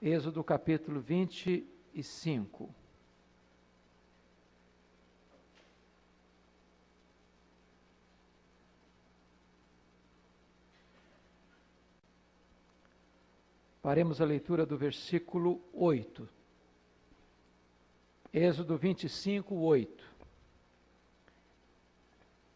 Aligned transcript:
Êxodo 0.00 0.44
capítulo 0.44 1.00
25. 1.00 2.72
Faremos 13.82 14.20
a 14.20 14.24
leitura 14.24 14.64
do 14.64 14.78
versículo 14.78 15.60
8. 15.72 16.28
Êxodo 18.32 18.76
25, 18.76 19.52
8. 19.52 20.04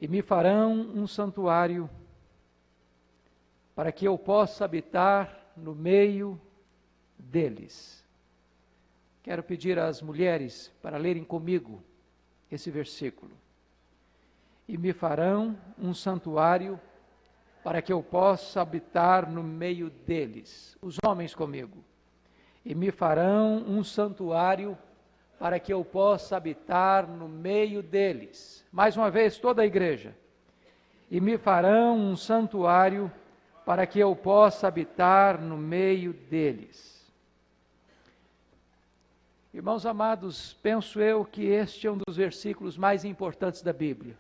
E 0.01 0.06
me 0.06 0.23
farão 0.23 0.74
um 0.74 1.09
santuário 1.09 1.91
para 3.74 3.91
que 3.91 4.06
eu 4.06 4.16
possa 4.16 4.65
habitar 4.65 5.52
no 5.56 5.74
meio 5.74 6.41
deles. 7.31 8.03
Quero 9.23 9.43
pedir 9.43 9.79
às 9.79 10.03
mulheres 10.03 10.73
para 10.83 10.97
lerem 10.97 11.25
comigo 11.25 11.83
esse 12.51 12.71
versículo. 12.71 13.33
E 14.69 14.77
me 14.77 14.93
farão 14.93 15.57
um 15.79 15.95
santuário 15.95 16.79
para 17.62 17.81
que 17.81 17.93
eu 17.93 18.03
possa 18.03 18.61
habitar 18.61 19.31
no 19.31 19.43
meio 19.43 19.91
deles, 19.91 20.77
os 20.83 20.97
homens 21.05 21.35
comigo. 21.35 21.85
E 22.65 22.75
me 22.75 22.91
farão 22.91 23.65
um 23.67 23.84
santuário 23.84 24.77
para 25.39 25.59
que 25.59 25.73
eu 25.73 25.84
possa 25.84 26.37
habitar 26.37 27.07
no 27.07 27.29
meio 27.29 27.83
deles. 27.83 28.65
Mais 28.73 28.97
uma 28.97 29.11
vez, 29.11 29.39
toda 29.39 29.62
a 29.62 29.67
igreja. 29.67 30.17
E 31.11 31.20
me 31.20 31.37
farão 31.37 31.97
um 31.97 32.17
santuário 32.17 33.11
para 33.65 33.87
que 33.87 33.98
eu 33.98 34.15
possa 34.15 34.69
habitar 34.69 35.41
no 35.41 35.57
meio 35.57 36.12
deles. 36.12 37.02
Irmãos 39.55 39.84
amados, 39.84 40.55
penso 40.62 40.98
eu 40.98 41.27
que 41.27 41.45
este 41.45 41.86
é 41.86 41.91
um 41.91 41.98
dos 41.98 42.17
versículos 42.17 42.78
mais 42.78 43.05
importantes 43.05 43.61
da 43.61 43.72
Bíblia. 43.72 44.17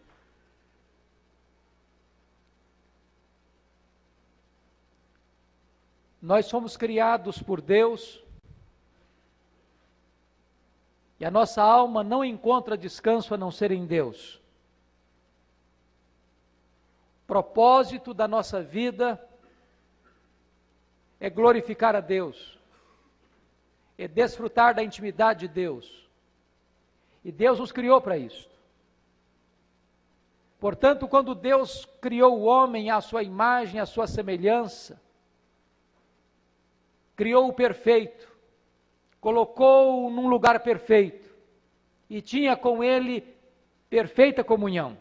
Nós 6.20 6.46
somos 6.46 6.76
criados 6.76 7.42
por 7.42 7.62
Deus 7.62 8.22
e 11.18 11.24
a 11.24 11.30
nossa 11.30 11.62
alma 11.62 12.04
não 12.04 12.22
encontra 12.22 12.76
descanso 12.76 13.32
a 13.32 13.38
não 13.38 13.50
ser 13.50 13.72
em 13.72 13.86
Deus. 13.86 14.38
Propósito 17.26 18.12
da 18.12 18.28
nossa 18.28 18.62
vida 18.62 19.18
é 21.18 21.30
glorificar 21.30 21.96
a 21.96 22.00
Deus, 22.00 22.58
é 24.04 24.08
desfrutar 24.08 24.74
da 24.74 24.82
intimidade 24.82 25.46
de 25.46 25.54
Deus. 25.54 26.08
E 27.24 27.30
Deus 27.30 27.58
nos 27.58 27.70
criou 27.70 28.00
para 28.00 28.18
isso. 28.18 28.50
Portanto, 30.58 31.08
quando 31.08 31.34
Deus 31.34 31.84
criou 32.00 32.38
o 32.38 32.44
homem 32.44 32.90
à 32.90 33.00
sua 33.00 33.22
imagem, 33.22 33.80
à 33.80 33.86
sua 33.86 34.06
semelhança, 34.06 35.00
criou 37.16 37.48
o 37.48 37.52
perfeito, 37.52 38.28
colocou-o 39.20 40.10
num 40.10 40.28
lugar 40.28 40.60
perfeito 40.60 41.30
e 42.08 42.20
tinha 42.20 42.56
com 42.56 42.82
ele 42.82 43.22
perfeita 43.88 44.44
comunhão. 44.44 44.96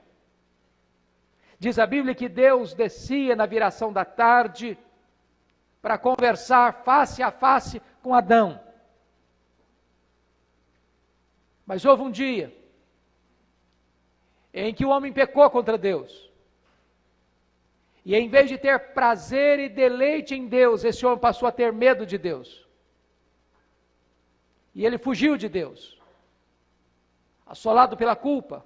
Diz 1.59 1.77
a 1.77 1.85
Bíblia 1.85 2.15
que 2.15 2.27
Deus 2.27 2.73
descia 2.73 3.35
na 3.35 3.45
viração 3.45 3.93
da 3.93 4.03
tarde 4.03 4.77
para 5.81 5.97
conversar 5.97 6.83
face 6.83 7.21
a 7.21 7.31
face 7.31 7.81
com 8.01 8.13
Adão. 8.13 8.59
Mas 11.71 11.85
houve 11.85 12.03
um 12.03 12.11
dia 12.11 12.53
em 14.53 14.73
que 14.73 14.83
o 14.83 14.89
homem 14.89 15.13
pecou 15.13 15.49
contra 15.49 15.77
Deus. 15.77 16.29
E 18.03 18.13
em 18.13 18.27
vez 18.27 18.49
de 18.49 18.57
ter 18.57 18.91
prazer 18.93 19.57
e 19.57 19.69
deleite 19.69 20.35
em 20.35 20.47
Deus, 20.47 20.83
esse 20.83 21.05
homem 21.05 21.17
passou 21.17 21.47
a 21.47 21.51
ter 21.51 21.71
medo 21.71 22.05
de 22.05 22.17
Deus. 22.17 22.67
E 24.75 24.85
ele 24.85 24.97
fugiu 24.97 25.37
de 25.37 25.47
Deus, 25.47 25.97
assolado 27.45 27.95
pela 27.95 28.17
culpa. 28.17 28.65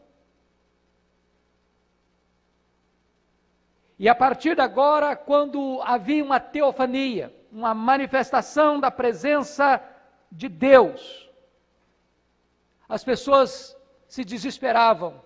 E 4.00 4.10
a 4.10 4.16
partir 4.16 4.56
de 4.56 4.62
agora, 4.62 5.16
quando 5.16 5.80
havia 5.84 6.24
uma 6.24 6.40
teofania, 6.40 7.32
uma 7.52 7.76
manifestação 7.76 8.80
da 8.80 8.90
presença 8.90 9.80
de 10.32 10.50
Deus, 10.50 11.25
as 12.88 13.04
pessoas 13.04 13.76
se 14.08 14.24
desesperavam 14.24 15.22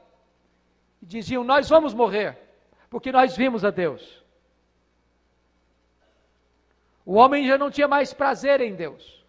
e 1.01 1.05
diziam: 1.05 1.43
Nós 1.43 1.69
vamos 1.69 1.93
morrer 1.93 2.37
porque 2.89 3.11
nós 3.11 3.35
vimos 3.35 3.63
a 3.63 3.69
Deus. 3.69 4.23
O 7.05 7.13
homem 7.13 7.47
já 7.47 7.57
não 7.57 7.71
tinha 7.71 7.87
mais 7.87 8.13
prazer 8.13 8.61
em 8.61 8.75
Deus, 8.75 9.25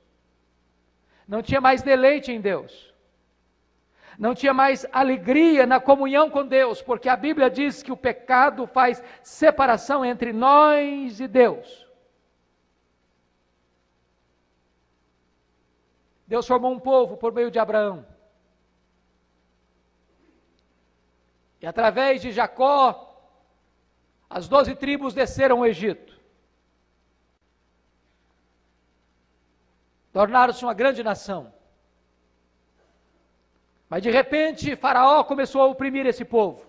não 1.27 1.43
tinha 1.43 1.61
mais 1.61 1.83
deleite 1.83 2.31
em 2.31 2.41
Deus, 2.41 2.95
não 4.19 4.35
tinha 4.35 4.53
mais 4.53 4.87
alegria 4.93 5.67
na 5.67 5.81
comunhão 5.81 6.31
com 6.31 6.47
Deus, 6.47 6.83
porque 6.83 7.09
a 7.09 7.17
Bíblia 7.17 7.49
diz 7.49 7.83
que 7.83 7.93
o 7.93 7.97
pecado 7.97 8.67
faz 8.67 9.03
separação 9.23 10.05
entre 10.05 10.33
nós 10.33 11.21
e 11.21 11.27
Deus. 11.27 11.89
Deus 16.27 16.47
formou 16.47 16.73
um 16.73 16.79
povo 16.79 17.17
por 17.17 17.33
meio 17.33 17.51
de 17.51 17.59
Abraão. 17.59 18.07
E 21.61 21.67
através 21.67 22.23
de 22.23 22.33
Jacó, 22.33 23.07
as 24.29 24.49
doze 24.49 24.75
tribos 24.75 25.13
desceram 25.13 25.61
o 25.61 25.67
Egito. 25.67 26.19
Tornaram-se 30.13 30.65
uma 30.65 30.75
grande 30.75 31.03
nação. 31.03 31.53
Mas 33.89 34.03
de 34.03 34.11
repente, 34.11 34.75
Faraó 34.77 35.23
começou 35.25 35.63
a 35.63 35.67
oprimir 35.67 36.07
esse 36.07 36.25
povo. 36.25 36.65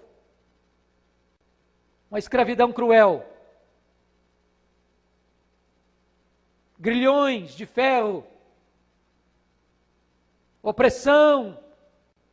Uma 2.09 2.19
escravidão 2.19 2.73
cruel. 2.73 3.25
Grilhões 6.77 7.55
de 7.55 7.65
ferro. 7.65 8.25
Opressão 10.61 11.57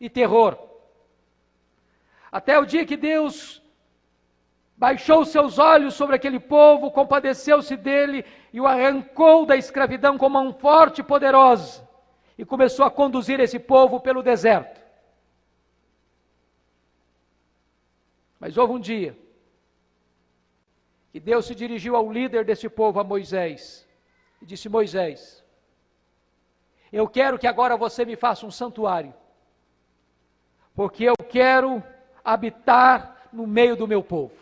e 0.00 0.10
terror. 0.10 0.67
Até 2.30 2.58
o 2.58 2.66
dia 2.66 2.84
que 2.84 2.96
Deus 2.96 3.62
baixou 4.76 5.24
seus 5.24 5.58
olhos 5.58 5.94
sobre 5.94 6.14
aquele 6.14 6.38
povo, 6.38 6.90
compadeceu-se 6.90 7.76
dele 7.76 8.24
e 8.52 8.60
o 8.60 8.66
arrancou 8.66 9.44
da 9.44 9.56
escravidão 9.56 10.16
com 10.16 10.28
mão 10.28 10.52
forte 10.52 11.00
e 11.00 11.04
poderosa 11.04 11.86
e 12.38 12.44
começou 12.44 12.84
a 12.84 12.90
conduzir 12.90 13.40
esse 13.40 13.58
povo 13.58 13.98
pelo 13.98 14.22
deserto. 14.22 14.80
Mas 18.38 18.56
houve 18.56 18.72
um 18.74 18.78
dia 18.78 19.18
que 21.10 21.18
Deus 21.18 21.46
se 21.46 21.54
dirigiu 21.54 21.96
ao 21.96 22.12
líder 22.12 22.44
desse 22.44 22.68
povo, 22.68 23.00
a 23.00 23.04
Moisés, 23.04 23.88
e 24.40 24.46
disse: 24.46 24.68
Moisés, 24.68 25.44
eu 26.92 27.08
quero 27.08 27.38
que 27.38 27.48
agora 27.48 27.76
você 27.76 28.04
me 28.04 28.14
faça 28.14 28.46
um 28.46 28.50
santuário, 28.52 29.12
porque 30.76 31.02
eu 31.02 31.16
quero 31.28 31.82
habitar 32.32 33.28
no 33.32 33.46
meio 33.46 33.76
do 33.76 33.86
meu 33.86 34.02
povo. 34.02 34.34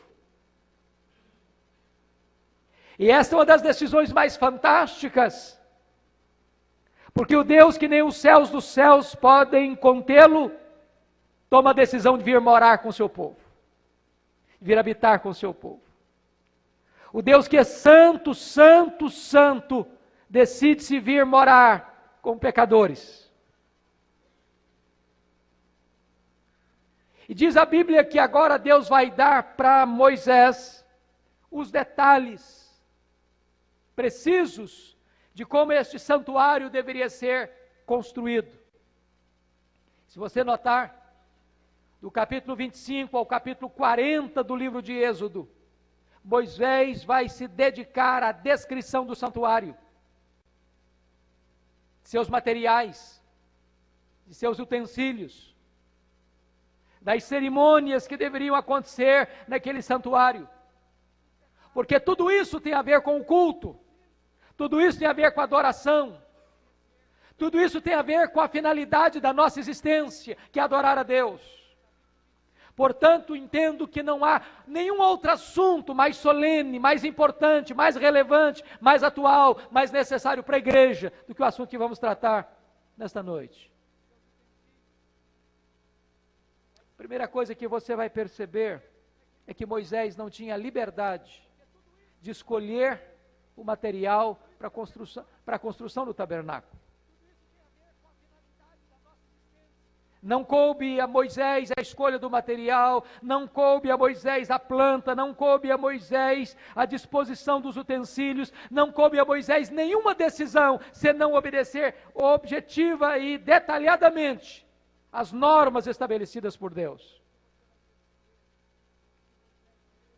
E 2.99 3.11
esta 3.11 3.35
é 3.35 3.39
uma 3.39 3.45
das 3.45 3.63
decisões 3.63 4.13
mais 4.13 4.37
fantásticas, 4.37 5.61
porque 7.13 7.37
o 7.37 7.45
Deus 7.45 7.77
que 7.77 7.89
nem 7.89 8.03
os 8.03 8.17
céus 8.17 8.51
dos 8.51 8.65
céus 8.65 9.15
podem 9.15 9.75
contê-lo, 9.77 10.51
toma 11.49 11.71
a 11.71 11.75
decisão 11.75 12.17
de 12.17 12.25
vir 12.25 12.41
morar 12.41 12.79
com 12.79 12.89
o 12.89 12.93
seu 12.93 13.09
povo, 13.09 13.37
vir 14.61 14.79
habitar 14.79 15.21
com 15.21 15.29
o 15.29 15.35
seu 15.35 15.53
povo. 15.53 15.83
O 17.13 17.23
Deus 17.23 17.47
que 17.47 17.57
é 17.57 17.65
santo, 17.65 18.35
santo, 18.35 19.09
santo, 19.09 19.87
decide 20.29 20.83
se 20.83 20.99
vir 20.99 21.25
morar 21.25 22.19
com 22.21 22.37
pecadores. 22.37 23.26
E 27.29 27.35
diz 27.35 27.57
a 27.57 27.65
Bíblia 27.65 28.05
que 28.05 28.19
agora 28.19 28.59
Deus 28.59 28.89
vai 28.89 29.11
dar 29.11 29.57
para 29.57 29.85
Moisés 29.85 30.85
os 31.51 31.71
detalhes 31.71 32.67
precisos 33.97 34.97
de 35.35 35.45
como 35.45 35.73
este 35.73 35.99
santuário 35.99 36.71
deveria 36.71 37.09
ser 37.09 37.51
construído. 37.85 38.57
Se 40.07 40.19
você 40.19 40.45
notar, 40.45 41.05
do 42.01 42.11
capítulo 42.11 42.55
25 42.55 43.17
ao 43.17 43.27
capítulo 43.27 43.71
40 43.71 44.45
do 44.45 44.55
livro 44.55 44.81
de 44.81 44.93
Êxodo, 44.93 45.49
Moisés 46.23 47.03
vai 47.03 47.29
se 47.29 47.49
dedicar 47.49 48.23
à 48.23 48.33
descrição 48.33 49.07
do 49.07 49.15
santuário. 49.15 49.77
de 52.03 52.11
seus 52.11 52.29
materiais, 52.29 53.21
de 54.29 54.35
seus 54.35 54.61
utensílios, 54.61 55.56
das 57.07 57.23
cerimônias 57.23 58.05
que 58.05 58.17
deveriam 58.17 58.57
acontecer 58.57 59.29
naquele 59.47 59.81
santuário. 59.81 60.49
Porque 61.73 62.01
tudo 62.01 62.33
isso 62.33 62.61
tem 62.61 62.73
a 62.73 62.83
ver 62.83 63.01
com 63.01 63.17
o 63.17 63.25
culto, 63.25 63.79
tudo 64.57 64.81
isso 64.81 64.99
tem 64.99 65.07
a 65.07 65.13
ver 65.13 65.31
com 65.31 65.41
a 65.41 65.45
adoração, 65.45 66.21
tudo 67.39 67.61
isso 67.61 67.81
tem 67.81 67.95
a 67.95 68.03
ver 68.03 68.33
com 68.33 68.41
a 68.41 68.49
finalidade 68.49 69.21
da 69.21 69.33
nossa 69.33 69.61
existência, 69.61 70.37
que 70.51 70.59
é 70.59 70.63
adorar 70.65 70.99
a 70.99 71.05
Deus. 71.05 71.41
Portanto, 72.75 73.37
entendo 73.37 73.87
que 73.87 74.03
não 74.03 74.25
há 74.25 74.43
nenhum 74.67 75.01
outro 75.01 75.31
assunto 75.31 75.95
mais 75.95 76.17
solene, 76.17 76.81
mais 76.81 77.05
importante, 77.05 77.73
mais 77.73 77.95
relevante, 77.95 78.65
mais 78.81 79.05
atual, 79.05 79.61
mais 79.71 79.93
necessário 79.93 80.43
para 80.43 80.57
a 80.57 80.59
igreja 80.59 81.13
do 81.29 81.37
que 81.37 81.43
o 81.43 81.45
assunto 81.45 81.71
que 81.71 81.79
vamos 81.79 82.01
tratar 82.01 82.53
nesta 82.99 83.23
noite. 83.23 83.76
Primeira 87.07 87.29
coisa 87.29 87.55
que 87.55 87.69
você 87.69 87.95
vai 87.95 88.11
perceber 88.11 88.83
é 89.47 89.55
que 89.55 89.65
Moisés 89.65 90.17
não 90.17 90.29
tinha 90.29 90.57
liberdade 90.57 91.41
de 92.21 92.33
escolher 92.33 93.01
o 93.57 93.63
material 93.63 94.43
para 94.59 94.69
construção, 94.69 95.25
a 95.47 95.57
construção 95.57 96.05
do 96.05 96.13
tabernáculo. 96.13 96.77
Não 100.21 100.43
coube 100.43 101.01
a 101.01 101.07
Moisés 101.07 101.71
a 101.71 101.81
escolha 101.81 102.19
do 102.19 102.29
material, 102.29 103.05
não 103.23 103.47
coube 103.47 103.89
a 103.89 103.97
Moisés 103.97 104.51
a 104.51 104.59
planta, 104.59 105.15
não 105.15 105.33
coube 105.33 105.71
a 105.71 105.79
Moisés 105.79 106.57
a 106.75 106.85
disposição 106.85 107.61
dos 107.61 107.77
utensílios, 107.77 108.53
não 108.69 108.91
coube 108.91 109.21
a 109.21 109.25
Moisés 109.25 109.71
nenhuma 109.71 110.13
decisão 110.13 110.81
se 110.93 111.13
não 111.13 111.35
obedecer 111.35 111.95
objetiva 112.17 113.17
e 113.17 113.39
detalhadamente 113.39 114.66
as 115.17 115.33
normas 115.33 115.87
estabelecidas 115.87 116.59
por 116.59 116.75
Deus. 116.75 117.23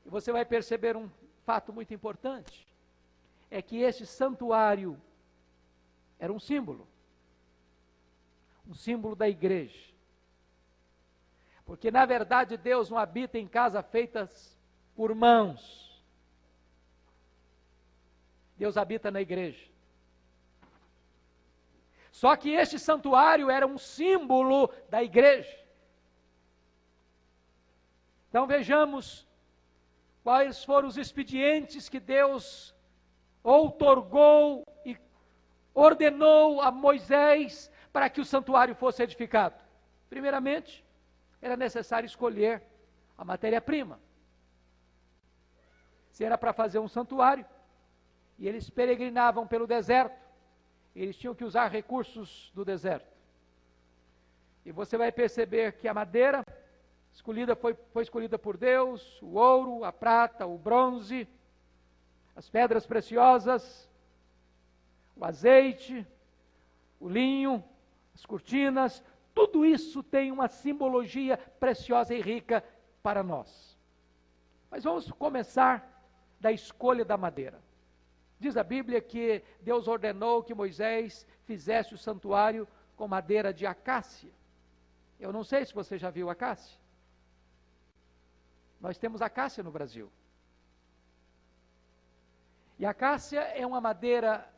E 0.05 0.09
você 0.11 0.33
vai 0.33 0.45
perceber 0.45 0.97
um 0.97 1.09
fato 1.45 1.73
muito 1.73 1.95
importante: 1.95 2.67
é 3.49 3.63
que 3.63 3.77
este 3.77 4.05
santuário 4.05 5.01
era 6.19 6.33
um 6.33 6.41
símbolo, 6.41 6.85
um 8.67 8.75
símbolo 8.75 9.15
da 9.15 9.29
igreja. 9.29 9.89
Porque 11.65 11.93
na 11.93 12.05
verdade 12.05 12.57
Deus 12.57 12.91
não 12.91 12.99
habita 12.99 13.39
em 13.39 13.47
casas 13.47 13.87
feitas 13.87 14.59
por 14.97 15.15
mãos. 15.15 16.03
Deus 18.57 18.77
habita 18.77 19.13
na 19.13 19.21
igreja. 19.21 19.65
Só 22.21 22.35
que 22.35 22.51
este 22.51 22.81
santuário 22.81 23.49
era 23.49 23.65
um 23.65 23.79
símbolo 23.79 24.69
da 24.91 25.01
igreja. 25.01 25.57
Então 28.29 28.45
vejamos 28.45 29.25
quais 30.25 30.65
foram 30.65 30.89
os 30.89 30.97
expedientes 30.97 31.89
que 31.89 32.01
Deus 32.01 32.75
outorgou 33.41 34.67
e 34.85 34.99
ordenou 35.73 36.61
a 36.61 36.73
Moisés 36.73 37.71
para 37.93 38.11
que 38.11 38.21
o 38.21 38.25
santuário 38.25 38.75
fosse 38.75 39.01
edificado. 39.01 39.63
Primeiramente, 40.11 40.85
era 41.41 41.57
necessário 41.57 42.09
escolher 42.09 42.65
a 43.17 43.25
matéria-prima. 43.25 44.01
Se 46.11 46.25
era 46.25 46.37
para 46.37 46.53
fazer 46.53 46.81
um 46.81 46.89
santuário, 46.89 47.47
e 48.37 48.49
eles 48.49 48.69
peregrinavam 48.69 49.47
pelo 49.47 49.69
deserto, 49.69 50.28
eles 51.03 51.17
tinham 51.17 51.35
que 51.35 51.45
usar 51.45 51.69
recursos 51.69 52.51
do 52.55 52.65
deserto. 52.65 53.17
E 54.65 54.73
você 54.73 54.99
vai 54.99 55.13
perceber 55.13 55.73
que 55.73 55.89
a 55.89 55.95
madeira 55.95 56.45
escolhida 57.13 57.55
foi, 57.55 57.75
foi 57.93 58.03
escolhida 58.03 58.39
por 58.39 58.57
Deus, 58.57 59.21
o 59.23 59.35
ouro, 59.35 59.85
a 59.85 59.93
prata, 59.93 60.47
o 60.47 60.59
bronze, 60.59 61.29
as 62.35 62.49
pedras 62.49 62.87
preciosas, 62.87 63.89
o 65.17 65.25
azeite, 65.25 66.07
o 67.01 67.09
linho, 67.09 67.65
as 68.15 68.25
cortinas, 68.27 69.03
tudo 69.35 69.65
isso 69.65 70.03
tem 70.03 70.33
uma 70.33 70.49
simbologia 70.49 71.37
preciosa 71.59 72.15
e 72.15 72.21
rica 72.21 72.65
para 73.03 73.23
nós. 73.23 73.79
Mas 74.71 74.85
vamos 74.85 75.11
começar 75.13 76.05
da 76.41 76.53
escolha 76.53 77.05
da 77.05 77.17
madeira. 77.17 77.68
Diz 78.41 78.57
a 78.57 78.63
Bíblia 78.63 79.01
que 79.01 79.43
Deus 79.61 79.89
ordenou 79.89 80.43
que 80.43 80.55
Moisés 80.55 81.27
fizesse 81.45 81.95
o 81.95 81.99
santuário 81.99 82.69
com 82.97 83.09
madeira 83.09 83.53
de 83.53 83.67
acácia. 83.67 84.33
Eu 85.19 85.33
não 85.33 85.43
sei 85.43 85.65
se 85.65 85.75
você 85.75 85.99
já 85.99 86.11
viu 86.11 86.31
acácia. 86.31 86.79
Nós 88.81 88.97
temos 88.97 89.21
acácia 89.21 89.63
no 89.63 89.73
Brasil. 89.73 90.11
E 92.79 92.87
a 92.87 92.91
acácia 92.91 93.41
é 93.41 93.67
uma 93.67 93.81
madeira 93.81 94.49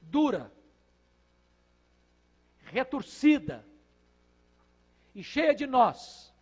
dura, 0.00 0.50
retorcida 2.62 3.66
e 5.14 5.22
cheia 5.22 5.54
de 5.54 5.66
nós. 5.66 6.32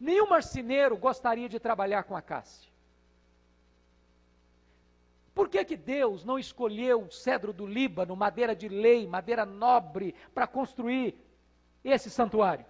Nenhum 0.00 0.28
marceneiro 0.28 0.96
gostaria 0.96 1.48
de 1.48 1.60
trabalhar 1.60 2.04
com 2.04 2.16
acácia. 2.16 2.70
Por 5.36 5.50
que, 5.50 5.62
que 5.66 5.76
Deus 5.76 6.24
não 6.24 6.38
escolheu 6.38 7.02
o 7.02 7.12
cedro 7.12 7.52
do 7.52 7.66
Líbano, 7.66 8.16
madeira 8.16 8.56
de 8.56 8.70
lei, 8.70 9.06
madeira 9.06 9.44
nobre, 9.44 10.14
para 10.34 10.46
construir 10.46 11.14
esse 11.84 12.08
santuário? 12.08 12.64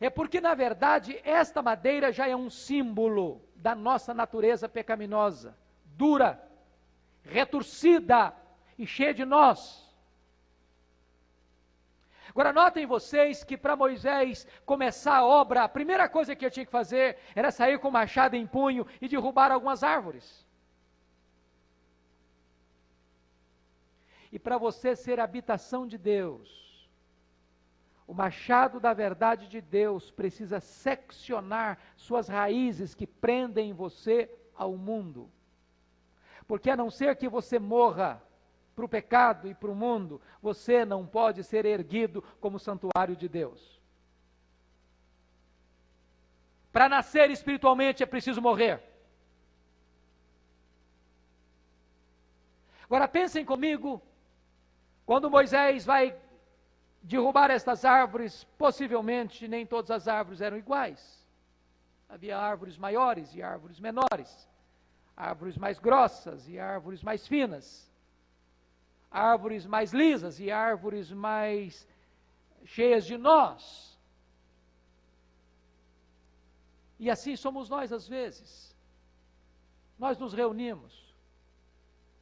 É 0.00 0.10
porque, 0.10 0.40
na 0.40 0.52
verdade, 0.52 1.20
esta 1.22 1.62
madeira 1.62 2.10
já 2.10 2.26
é 2.26 2.34
um 2.34 2.50
símbolo 2.50 3.40
da 3.54 3.72
nossa 3.72 4.12
natureza 4.12 4.68
pecaminosa, 4.68 5.56
dura, 5.84 6.42
retorcida 7.22 8.34
e 8.76 8.84
cheia 8.84 9.14
de 9.14 9.24
nós. 9.24 9.85
Agora, 12.36 12.52
notem 12.52 12.84
vocês 12.84 13.42
que 13.42 13.56
para 13.56 13.74
Moisés 13.74 14.46
começar 14.66 15.16
a 15.16 15.24
obra, 15.24 15.62
a 15.64 15.68
primeira 15.70 16.06
coisa 16.06 16.36
que 16.36 16.44
eu 16.44 16.50
tinha 16.50 16.66
que 16.66 16.70
fazer 16.70 17.16
era 17.34 17.50
sair 17.50 17.78
com 17.78 17.90
machado 17.90 18.36
em 18.36 18.46
punho 18.46 18.86
e 19.00 19.08
derrubar 19.08 19.50
algumas 19.50 19.82
árvores. 19.82 20.46
E 24.30 24.38
para 24.38 24.58
você 24.58 24.94
ser 24.94 25.18
habitação 25.18 25.86
de 25.86 25.96
Deus, 25.96 26.86
o 28.06 28.12
machado 28.12 28.78
da 28.78 28.92
verdade 28.92 29.48
de 29.48 29.62
Deus 29.62 30.10
precisa 30.10 30.60
seccionar 30.60 31.78
suas 31.96 32.28
raízes 32.28 32.94
que 32.94 33.06
prendem 33.06 33.72
você 33.72 34.30
ao 34.54 34.76
mundo. 34.76 35.30
Porque 36.46 36.68
a 36.68 36.76
não 36.76 36.90
ser 36.90 37.16
que 37.16 37.30
você 37.30 37.58
morra 37.58 38.22
para 38.76 38.84
o 38.84 38.88
pecado 38.88 39.48
e 39.48 39.54
para 39.54 39.70
o 39.70 39.74
mundo, 39.74 40.20
você 40.42 40.84
não 40.84 41.06
pode 41.06 41.42
ser 41.42 41.64
erguido 41.64 42.22
como 42.38 42.58
santuário 42.58 43.16
de 43.16 43.26
Deus. 43.26 43.80
Para 46.70 46.86
nascer 46.86 47.30
espiritualmente 47.30 48.02
é 48.02 48.06
preciso 48.06 48.42
morrer. 48.42 48.82
Agora 52.84 53.08
pensem 53.08 53.46
comigo, 53.46 54.02
quando 55.06 55.30
Moisés 55.30 55.86
vai 55.86 56.14
derrubar 57.02 57.50
estas 57.50 57.82
árvores, 57.82 58.44
possivelmente 58.58 59.48
nem 59.48 59.64
todas 59.64 59.90
as 59.90 60.06
árvores 60.06 60.42
eram 60.42 60.58
iguais. 60.58 61.26
Havia 62.10 62.36
árvores 62.36 62.76
maiores 62.76 63.34
e 63.34 63.42
árvores 63.42 63.80
menores, 63.80 64.46
árvores 65.16 65.56
mais 65.56 65.78
grossas 65.78 66.46
e 66.46 66.58
árvores 66.58 67.02
mais 67.02 67.26
finas 67.26 67.90
árvores 69.10 69.66
mais 69.66 69.92
lisas 69.92 70.38
e 70.40 70.50
árvores 70.50 71.10
mais 71.10 71.86
cheias 72.64 73.04
de 73.04 73.16
nós. 73.16 73.96
E 76.98 77.10
assim 77.10 77.36
somos 77.36 77.68
nós 77.68 77.92
às 77.92 78.08
vezes. 78.08 78.74
Nós 79.98 80.18
nos 80.18 80.34
reunimos, 80.34 81.14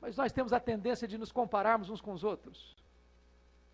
mas 0.01 0.17
nós 0.17 0.33
temos 0.33 0.53
a 0.53 0.61
tendência 0.61 1.09
de 1.09 1.19
nos 1.19 1.33
compararmos 1.33 1.91
uns 1.91 2.01
com 2.01 2.13
os 2.13 2.23
outros, 2.23 2.77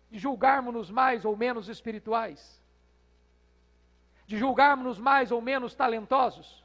de 0.09 0.17
julgarmos-nos 0.17 0.89
mais 0.89 1.23
ou 1.23 1.37
menos 1.37 1.67
espirituais, 1.67 2.59
de 4.25 4.37
julgarmos-nos 4.37 4.97
mais 4.97 5.31
ou 5.31 5.39
menos 5.39 5.75
talentosos, 5.75 6.63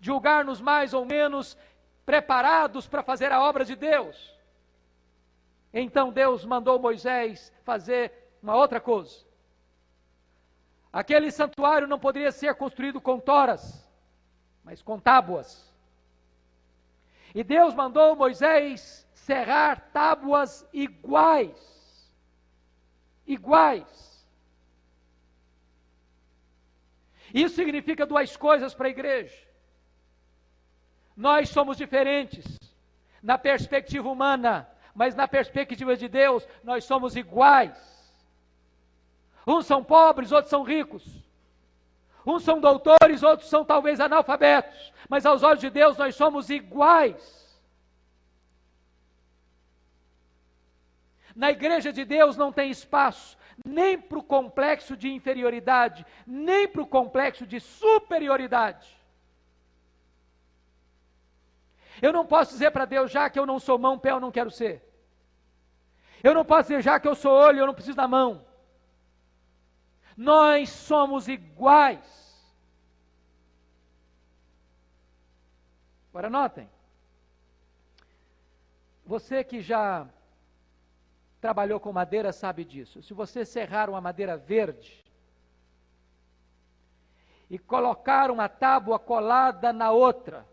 de 0.00 0.06
julgar-nos 0.06 0.60
mais 0.60 0.92
ou 0.92 1.04
menos 1.04 1.56
preparados 2.04 2.88
para 2.88 3.02
fazer 3.02 3.30
a 3.30 3.42
obra 3.42 3.64
de 3.64 3.76
Deus. 3.76 4.33
Então 5.76 6.12
Deus 6.12 6.44
mandou 6.44 6.78
Moisés 6.78 7.52
fazer 7.64 8.12
uma 8.40 8.54
outra 8.54 8.80
coisa. 8.80 9.26
Aquele 10.92 11.32
santuário 11.32 11.88
não 11.88 11.98
poderia 11.98 12.30
ser 12.30 12.54
construído 12.54 13.00
com 13.00 13.18
toras, 13.18 13.84
mas 14.62 14.80
com 14.80 15.00
tábuas. 15.00 15.74
E 17.34 17.42
Deus 17.42 17.74
mandou 17.74 18.14
Moisés 18.14 19.04
serrar 19.12 19.90
tábuas 19.92 20.64
iguais. 20.72 22.14
Iguais. 23.26 24.24
Isso 27.34 27.56
significa 27.56 28.06
duas 28.06 28.36
coisas 28.36 28.72
para 28.72 28.86
a 28.86 28.90
igreja. 28.90 29.36
Nós 31.16 31.48
somos 31.48 31.76
diferentes 31.76 32.44
na 33.20 33.36
perspectiva 33.36 34.08
humana, 34.08 34.68
mas 34.94 35.14
na 35.14 35.26
perspectiva 35.26 35.96
de 35.96 36.08
Deus, 36.08 36.46
nós 36.62 36.84
somos 36.84 37.16
iguais. 37.16 37.76
Uns 39.46 39.66
são 39.66 39.82
pobres, 39.82 40.32
outros 40.32 40.50
são 40.50 40.62
ricos. 40.62 41.04
Uns 42.26 42.42
são 42.42 42.60
doutores, 42.60 43.22
outros 43.22 43.50
são 43.50 43.64
talvez 43.64 44.00
analfabetos, 44.00 44.92
mas 45.08 45.26
aos 45.26 45.42
olhos 45.42 45.60
de 45.60 45.68
Deus 45.68 45.96
nós 45.98 46.14
somos 46.14 46.48
iguais. 46.48 47.44
Na 51.36 51.50
igreja 51.50 51.92
de 51.92 52.04
Deus 52.04 52.36
não 52.36 52.52
tem 52.52 52.70
espaço 52.70 53.36
nem 53.64 53.98
para 53.98 54.18
o 54.18 54.22
complexo 54.22 54.96
de 54.96 55.10
inferioridade, 55.12 56.04
nem 56.26 56.66
para 56.66 56.82
o 56.82 56.86
complexo 56.86 57.46
de 57.46 57.60
superioridade. 57.60 58.88
Eu 62.00 62.12
não 62.12 62.26
posso 62.26 62.52
dizer 62.52 62.70
para 62.70 62.84
Deus, 62.84 63.10
já 63.10 63.28
que 63.30 63.38
eu 63.38 63.46
não 63.46 63.58
sou 63.58 63.78
mão, 63.78 63.98
pé, 63.98 64.10
eu 64.10 64.20
não 64.20 64.32
quero 64.32 64.50
ser. 64.50 64.82
Eu 66.22 66.34
não 66.34 66.44
posso 66.44 66.68
dizer, 66.68 66.82
já 66.82 66.98
que 66.98 67.06
eu 67.06 67.14
sou 67.14 67.32
olho, 67.32 67.60
eu 67.60 67.66
não 67.66 67.74
preciso 67.74 67.96
da 67.96 68.08
mão. 68.08 68.44
Nós 70.16 70.70
somos 70.70 71.28
iguais. 71.28 72.24
Agora 76.10 76.30
notem. 76.30 76.70
Você 79.04 79.44
que 79.44 79.60
já 79.60 80.08
trabalhou 81.40 81.78
com 81.78 81.92
madeira 81.92 82.32
sabe 82.32 82.64
disso. 82.64 83.02
Se 83.02 83.12
você 83.12 83.44
serrar 83.44 83.90
uma 83.90 84.00
madeira 84.00 84.36
verde 84.36 85.04
e 87.50 87.58
colocar 87.58 88.30
uma 88.30 88.48
tábua 88.48 88.98
colada 88.98 89.72
na 89.72 89.90
outra, 89.90 90.46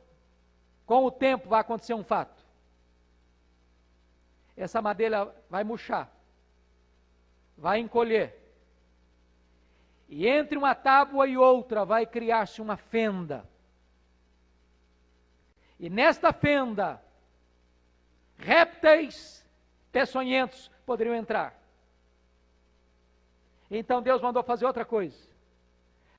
com 0.85 1.05
o 1.05 1.11
tempo 1.11 1.49
vai 1.49 1.61
acontecer 1.61 1.93
um 1.93 2.03
fato. 2.03 2.41
Essa 4.55 4.81
madeira 4.81 5.33
vai 5.49 5.63
murchar, 5.63 6.11
vai 7.57 7.79
encolher. 7.79 8.37
E 10.07 10.27
entre 10.27 10.57
uma 10.57 10.75
tábua 10.75 11.25
e 11.27 11.37
outra 11.37 11.85
vai 11.85 12.05
criar-se 12.05 12.61
uma 12.61 12.75
fenda. 12.75 13.49
E 15.79 15.89
nesta 15.89 16.31
fenda, 16.33 17.01
répteis 18.37 19.43
peçonhentos 19.91 20.69
poderiam 20.85 21.15
entrar. 21.15 21.59
Então 23.69 24.01
Deus 24.01 24.21
mandou 24.21 24.43
fazer 24.43 24.65
outra 24.65 24.83
coisa. 24.83 25.17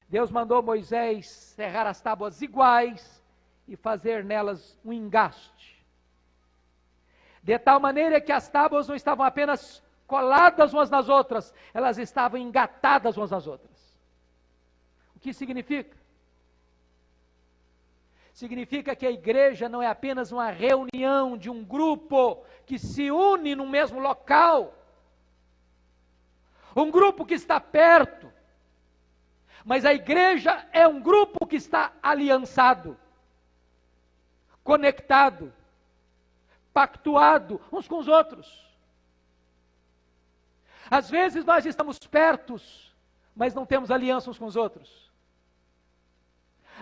Deus 0.08 0.30
mandou 0.30 0.62
Moisés 0.62 1.28
serrar 1.28 1.86
as 1.86 2.00
tábuas 2.00 2.42
iguais 2.42 3.21
e 3.66 3.76
fazer 3.76 4.24
nelas 4.24 4.78
um 4.84 4.92
engaste. 4.92 5.82
De 7.42 7.58
tal 7.58 7.80
maneira 7.80 8.20
que 8.20 8.32
as 8.32 8.48
tábuas 8.48 8.86
não 8.86 8.94
estavam 8.94 9.24
apenas 9.24 9.82
coladas 10.06 10.72
umas 10.72 10.90
nas 10.90 11.08
outras, 11.08 11.52
elas 11.72 11.98
estavam 11.98 12.38
engatadas 12.38 13.16
umas 13.16 13.30
nas 13.30 13.46
outras. 13.46 13.98
O 15.16 15.20
que 15.20 15.32
significa? 15.32 15.96
Significa 18.32 18.96
que 18.96 19.06
a 19.06 19.10
igreja 19.10 19.68
não 19.68 19.82
é 19.82 19.86
apenas 19.86 20.32
uma 20.32 20.50
reunião 20.50 21.36
de 21.36 21.50
um 21.50 21.64
grupo 21.64 22.44
que 22.64 22.78
se 22.78 23.10
une 23.10 23.54
no 23.54 23.66
mesmo 23.66 24.00
local, 24.00 24.74
um 26.74 26.90
grupo 26.90 27.26
que 27.26 27.34
está 27.34 27.60
perto, 27.60 28.32
mas 29.64 29.84
a 29.84 29.92
igreja 29.92 30.66
é 30.72 30.88
um 30.88 31.00
grupo 31.00 31.46
que 31.46 31.56
está 31.56 31.92
aliançado, 32.02 32.96
conectado, 34.62 35.52
pactuado 36.72 37.60
uns 37.70 37.86
com 37.88 37.98
os 37.98 38.08
outros. 38.08 38.62
Às 40.90 41.08
vezes 41.08 41.44
nós 41.44 41.64
estamos 41.64 41.98
pertos, 41.98 42.94
mas 43.34 43.54
não 43.54 43.64
temos 43.64 43.90
aliança 43.90 44.30
uns 44.30 44.38
com 44.38 44.46
os 44.46 44.56
outros. 44.56 45.10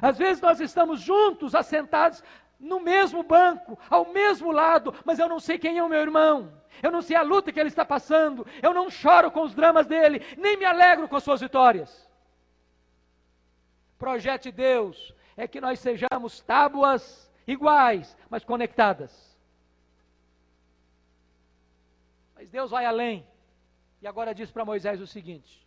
Às 0.00 0.18
vezes 0.18 0.40
nós 0.40 0.60
estamos 0.60 1.00
juntos, 1.00 1.54
assentados 1.54 2.22
no 2.58 2.80
mesmo 2.80 3.22
banco, 3.22 3.78
ao 3.88 4.06
mesmo 4.06 4.50
lado, 4.50 4.94
mas 5.04 5.18
eu 5.18 5.28
não 5.28 5.40
sei 5.40 5.58
quem 5.58 5.78
é 5.78 5.82
o 5.82 5.88
meu 5.88 6.00
irmão. 6.00 6.52
Eu 6.82 6.90
não 6.90 7.02
sei 7.02 7.16
a 7.16 7.22
luta 7.22 7.52
que 7.52 7.58
ele 7.58 7.68
está 7.68 7.84
passando. 7.84 8.46
Eu 8.62 8.72
não 8.72 8.90
choro 8.90 9.30
com 9.30 9.42
os 9.42 9.54
dramas 9.54 9.87
dele, 9.87 10.25
nem 10.37 10.56
me 10.56 10.64
alegro 10.64 11.08
com 11.08 11.16
as 11.16 11.22
suas 11.22 11.40
vitórias. 11.40 12.08
Projeto 13.99 14.44
de 14.44 14.52
Deus 14.52 15.14
é 15.37 15.46
que 15.46 15.60
nós 15.60 15.78
sejamos 15.78 16.40
tábuas 16.40 17.29
iguais, 17.47 18.16
mas 18.28 18.44
conectadas. 18.44 19.38
Mas 22.35 22.49
Deus 22.49 22.70
vai 22.70 22.85
além. 22.85 23.26
E 24.00 24.06
agora 24.06 24.35
diz 24.35 24.50
para 24.50 24.64
Moisés 24.64 25.00
o 25.00 25.06
seguinte: 25.06 25.66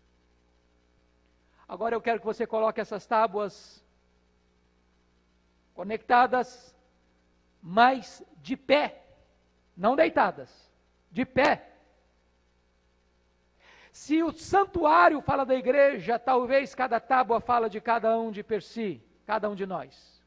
Agora 1.67 1.95
eu 1.95 2.01
quero 2.01 2.19
que 2.19 2.25
você 2.25 2.45
coloque 2.45 2.81
essas 2.81 3.05
tábuas 3.05 3.83
conectadas, 5.73 6.75
mas 7.61 8.23
de 8.37 8.55
pé, 8.55 9.03
não 9.75 9.95
deitadas, 9.95 10.71
de 11.11 11.25
pé. 11.25 11.69
Se 13.91 14.23
o 14.23 14.31
santuário 14.31 15.21
fala 15.21 15.45
da 15.45 15.55
igreja, 15.55 16.17
talvez 16.17 16.73
cada 16.73 16.99
tábua 16.99 17.39
fala 17.39 17.69
de 17.69 17.79
cada 17.79 18.17
um 18.17 18.31
de 18.31 18.43
per 18.43 18.61
si, 18.61 19.01
cada 19.25 19.49
um 19.49 19.55
de 19.55 19.65
nós. 19.65 20.22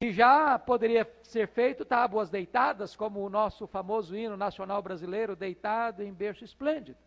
E 0.00 0.12
já 0.12 0.58
poderia 0.58 1.10
ser 1.22 1.48
feito 1.48 1.84
tábuas 1.84 2.28
deitadas, 2.28 2.94
como 2.94 3.24
o 3.24 3.30
nosso 3.30 3.66
famoso 3.66 4.16
hino 4.16 4.36
nacional 4.36 4.82
brasileiro, 4.82 5.34
deitado 5.34 6.02
em 6.02 6.12
berço 6.12 6.44
esplêndido. 6.44 6.98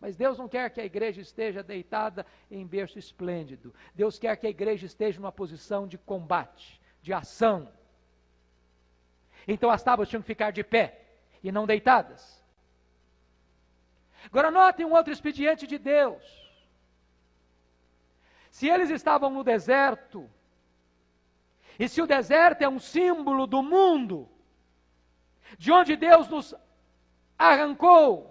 Mas 0.00 0.16
Deus 0.16 0.38
não 0.38 0.48
quer 0.48 0.70
que 0.70 0.80
a 0.80 0.84
igreja 0.84 1.20
esteja 1.20 1.62
deitada 1.62 2.26
em 2.50 2.66
berço 2.66 2.98
esplêndido. 2.98 3.74
Deus 3.94 4.18
quer 4.18 4.36
que 4.36 4.46
a 4.46 4.50
igreja 4.50 4.86
esteja 4.86 5.18
numa 5.18 5.32
posição 5.32 5.86
de 5.86 5.96
combate, 5.96 6.80
de 7.00 7.12
ação. 7.12 7.72
Então 9.46 9.70
as 9.70 9.82
tábuas 9.82 10.08
tinham 10.08 10.22
que 10.22 10.26
ficar 10.26 10.50
de 10.50 10.62
pé 10.62 11.04
e 11.42 11.52
não 11.52 11.66
deitadas. 11.66 12.42
Agora 14.26 14.50
notem 14.50 14.86
um 14.86 14.94
outro 14.94 15.12
expediente 15.12 15.66
de 15.66 15.78
Deus. 15.78 16.22
Se 18.50 18.68
eles 18.68 18.88
estavam 18.90 19.30
no 19.30 19.44
deserto, 19.44 20.30
e 21.78 21.88
se 21.88 22.00
o 22.00 22.06
deserto 22.06 22.62
é 22.62 22.68
um 22.68 22.78
símbolo 22.78 23.46
do 23.46 23.62
mundo, 23.62 24.28
de 25.58 25.72
onde 25.72 25.96
Deus 25.96 26.28
nos 26.28 26.54
arrancou, 27.38 28.30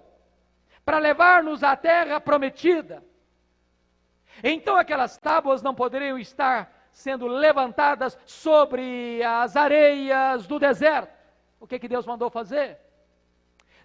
para 0.86 0.98
levar-nos 0.98 1.64
à 1.64 1.76
terra 1.76 2.20
prometida. 2.20 3.04
Então 4.44 4.76
aquelas 4.76 5.18
tábuas 5.18 5.62
não 5.62 5.74
poderiam 5.74 6.18
estar 6.18 6.90
sendo 6.92 7.28
levantadas 7.28 8.18
sobre 8.26 9.24
as 9.24 9.56
areias 9.56 10.46
do 10.46 10.60
deserto. 10.60 11.14
O 11.60 11.68
que, 11.68 11.80
que 11.80 11.88
Deus 11.88 12.06
mandou 12.06 12.30
fazer? 12.30 12.78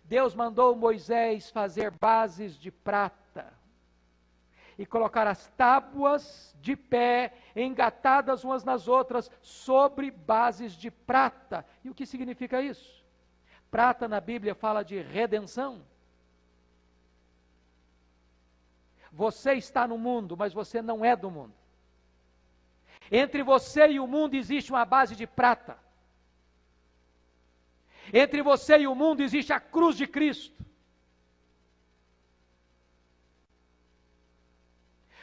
Deus 0.04 0.34
mandou 0.34 0.74
Moisés 0.74 1.50
fazer 1.50 1.90
bases 1.90 2.58
de 2.58 2.70
prata 2.70 3.17
e 4.78 4.86
colocar 4.86 5.26
as 5.26 5.48
tábuas 5.48 6.56
de 6.60 6.76
pé 6.76 7.34
engatadas 7.56 8.44
umas 8.44 8.62
nas 8.62 8.86
outras 8.86 9.28
sobre 9.42 10.08
bases 10.10 10.72
de 10.72 10.88
prata. 10.88 11.66
E 11.82 11.90
o 11.90 11.94
que 11.94 12.06
significa 12.06 12.62
isso? 12.62 13.04
Prata 13.72 14.06
na 14.06 14.20
Bíblia 14.20 14.54
fala 14.54 14.84
de 14.84 15.00
redenção. 15.02 15.84
Você 19.10 19.54
está 19.54 19.86
no 19.86 19.98
mundo, 19.98 20.36
mas 20.36 20.52
você 20.52 20.80
não 20.80 21.04
é 21.04 21.16
do 21.16 21.28
mundo. 21.28 21.54
Entre 23.10 23.42
você 23.42 23.88
e 23.88 23.98
o 23.98 24.06
mundo 24.06 24.34
existe 24.34 24.70
uma 24.70 24.84
base 24.84 25.16
de 25.16 25.26
prata. 25.26 25.76
Entre 28.12 28.42
você 28.42 28.78
e 28.78 28.86
o 28.86 28.94
mundo 28.94 29.22
existe 29.22 29.52
a 29.52 29.58
cruz 29.58 29.96
de 29.96 30.06
Cristo. 30.06 30.64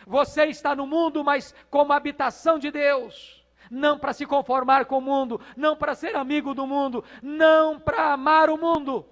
Você 0.05 0.45
está 0.45 0.75
no 0.75 0.85
mundo, 0.85 1.23
mas 1.23 1.53
como 1.69 1.93
habitação 1.93 2.59
de 2.59 2.71
Deus. 2.71 3.43
Não 3.69 3.97
para 3.97 4.13
se 4.13 4.25
conformar 4.25 4.85
com 4.85 4.99
o 4.99 5.01
mundo, 5.01 5.41
não 5.57 5.75
para 5.75 5.95
ser 5.95 6.15
amigo 6.15 6.53
do 6.53 6.67
mundo, 6.67 7.03
não 7.21 7.79
para 7.79 8.13
amar 8.13 8.49
o 8.49 8.57
mundo. 8.57 9.07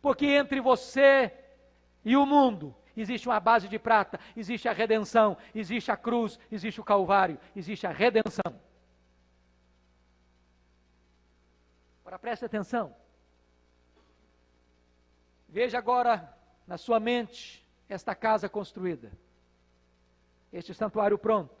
Porque 0.00 0.26
entre 0.26 0.60
você 0.60 1.32
e 2.04 2.16
o 2.16 2.24
mundo 2.24 2.74
existe 2.96 3.28
uma 3.28 3.38
base 3.38 3.68
de 3.68 3.78
prata, 3.78 4.18
existe 4.34 4.68
a 4.68 4.72
redenção, 4.72 5.36
existe 5.54 5.90
a 5.90 5.96
cruz, 5.96 6.38
existe 6.50 6.80
o 6.80 6.84
Calvário, 6.84 7.38
existe 7.54 7.86
a 7.86 7.90
redenção. 7.90 8.58
Agora 12.00 12.18
preste 12.18 12.44
atenção. 12.44 12.96
Veja 15.48 15.78
agora 15.78 16.34
na 16.66 16.78
sua 16.78 16.98
mente 16.98 17.68
esta 17.90 18.14
casa 18.14 18.48
construída, 18.48 19.10
este 20.52 20.72
santuário 20.72 21.18
pronto, 21.18 21.54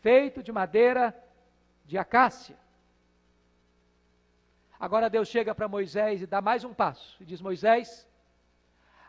feito 0.00 0.42
de 0.42 0.50
madeira 0.50 1.16
de 1.84 1.96
acácia. 1.96 2.58
Agora 4.78 5.08
Deus 5.08 5.28
chega 5.28 5.54
para 5.54 5.68
Moisés 5.68 6.20
e 6.20 6.26
dá 6.26 6.42
mais 6.42 6.64
um 6.64 6.74
passo 6.74 7.22
e 7.22 7.24
diz: 7.24 7.40
Moisés, 7.40 8.06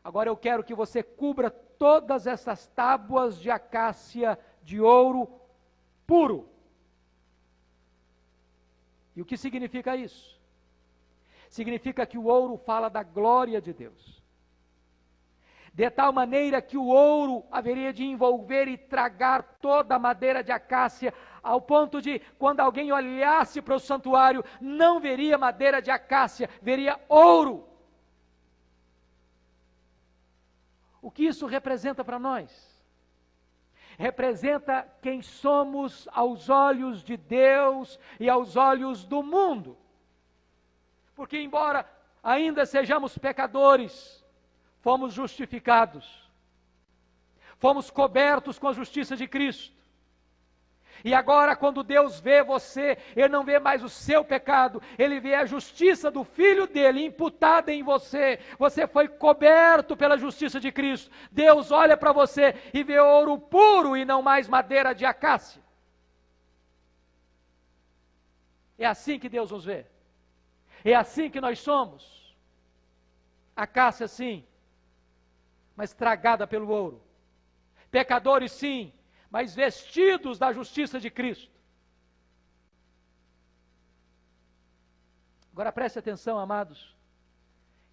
agora 0.03 0.29
eu 0.29 0.37
quero 0.37 0.63
que 0.63 0.75
você 0.75 1.01
cubra 1.01 1.49
todas 1.49 2.27
essas 2.27 2.67
tábuas 2.67 3.39
de 3.39 3.49
acácia 3.49 4.39
de 4.61 4.79
ouro 4.79 5.27
puro. 6.05 6.47
E 9.15 9.21
o 9.21 9.25
que 9.25 9.35
significa 9.35 9.95
isso? 9.95 10.39
Significa 11.49 12.05
que 12.05 12.17
o 12.17 12.25
ouro 12.25 12.57
fala 12.57 12.87
da 12.89 13.01
glória 13.01 13.59
de 13.59 13.73
Deus. 13.73 14.24
De 15.75 15.89
tal 15.89 16.13
maneira 16.13 16.61
que 16.61 16.77
o 16.77 16.85
ouro 16.85 17.43
haveria 17.51 17.91
de 17.91 18.05
envolver 18.05 18.65
e 18.69 18.77
tragar 18.77 19.43
toda 19.59 19.95
a 19.95 19.99
madeira 19.99 20.41
de 20.41 20.49
acácia, 20.49 21.13
ao 21.43 21.59
ponto 21.59 22.01
de, 22.01 22.19
quando 22.39 22.61
alguém 22.61 22.93
olhasse 22.93 23.61
para 23.61 23.75
o 23.75 23.79
santuário, 23.79 24.41
não 24.61 25.01
veria 25.01 25.37
madeira 25.37 25.81
de 25.81 25.91
acácia, 25.91 26.49
veria 26.61 26.97
ouro. 27.09 27.67
O 31.01 31.11
que 31.11 31.25
isso 31.25 31.45
representa 31.45 32.05
para 32.05 32.17
nós? 32.17 32.73
representa 33.97 34.85
quem 35.01 35.21
somos 35.21 36.05
aos 36.11 36.49
olhos 36.49 37.01
de 37.01 37.15
Deus 37.15 37.97
e 38.19 38.29
aos 38.29 38.57
olhos 38.57 39.05
do 39.05 39.23
mundo. 39.23 39.77
Porque, 41.15 41.39
embora 41.39 41.89
ainda 42.21 42.65
sejamos 42.65 43.17
pecadores, 43.17 44.24
fomos 44.85 45.15
justificados, 45.15 46.05
fomos 47.57 47.89
cobertos 47.89 48.59
com 48.59 48.67
a 48.67 48.73
justiça 48.73 49.17
de 49.17 49.27
Cristo. 49.27 49.73
E 51.03 51.11
agora, 51.11 51.55
quando 51.55 51.81
Deus 51.81 52.19
vê 52.19 52.43
você, 52.43 52.95
Ele 53.15 53.29
não 53.29 53.43
vê 53.43 53.57
mais 53.57 53.83
o 53.83 53.89
seu 53.89 54.23
pecado, 54.23 54.79
Ele 54.95 55.19
vê 55.19 55.33
a 55.33 55.43
justiça 55.47 56.11
do 56.11 56.23
Filho 56.23 56.67
dele 56.67 57.03
imputada 57.03 57.73
em 57.73 57.81
você. 57.81 58.39
Você 58.59 58.85
foi 58.85 59.07
coberto 59.07 59.97
pela 59.97 60.19
justiça 60.19 60.59
de 60.59 60.71
Cristo. 60.71 61.09
Deus 61.31 61.71
olha 61.71 61.97
para 61.97 62.11
você 62.11 62.53
e 62.71 62.83
vê 62.83 62.99
ouro 62.99 63.39
puro 63.39 63.97
e 63.97 64.05
não 64.05 64.21
mais 64.21 64.47
madeira 64.47 64.93
de 64.93 65.03
acácia. 65.03 65.63
É 68.77 68.85
assim 68.85 69.17
que 69.17 69.29
Deus 69.29 69.49
nos 69.49 69.65
vê. 69.65 69.87
É 70.83 70.93
assim 70.93 71.27
que 71.27 71.41
nós 71.41 71.57
somos. 71.57 72.35
Acácia, 73.55 74.07
sim, 74.07 74.45
mas 75.75 75.93
tragada 75.93 76.47
pelo 76.47 76.69
ouro. 76.69 77.01
Pecadores, 77.91 78.51
sim, 78.51 78.93
mas 79.29 79.53
vestidos 79.53 80.39
da 80.39 80.51
justiça 80.53 80.99
de 80.99 81.09
Cristo. 81.09 81.53
Agora 85.51 85.71
preste 85.71 85.99
atenção, 85.99 86.37
amados, 86.37 86.95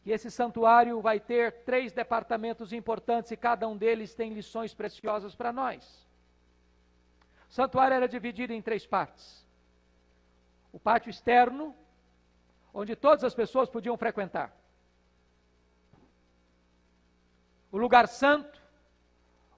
que 0.02 0.10
esse 0.10 0.30
santuário 0.30 1.00
vai 1.00 1.20
ter 1.20 1.62
três 1.64 1.92
departamentos 1.92 2.72
importantes 2.72 3.30
e 3.30 3.36
cada 3.36 3.68
um 3.68 3.76
deles 3.76 4.14
tem 4.14 4.32
lições 4.32 4.74
preciosas 4.74 5.34
para 5.34 5.52
nós. 5.52 6.08
O 7.48 7.52
santuário 7.52 7.94
era 7.94 8.08
dividido 8.08 8.52
em 8.52 8.60
três 8.60 8.84
partes: 8.84 9.46
o 10.72 10.78
pátio 10.80 11.10
externo, 11.10 11.74
onde 12.74 12.96
todas 12.96 13.22
as 13.22 13.34
pessoas 13.34 13.68
podiam 13.68 13.96
frequentar, 13.96 14.52
o 17.72 17.78
lugar 17.78 18.06
santo, 18.06 18.60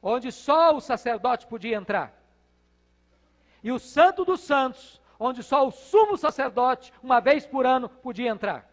onde 0.01 0.31
só 0.31 0.75
o 0.75 0.81
sacerdote 0.81 1.47
podia 1.49 1.77
entrar. 1.77 2.15
E 3.63 3.73
o 3.73 3.79
Santo 3.79 4.25
dos 4.25 4.41
Santos, 4.41 5.03
onde 5.19 5.43
só 5.43 5.67
o 5.67 5.73
sumo 5.73 6.17
sacerdote, 6.17 6.93
uma 7.03 7.21
vez 7.21 7.45
por 7.45 7.67
ano, 7.67 7.89
podia 7.89 8.31
entrar. 8.31 8.71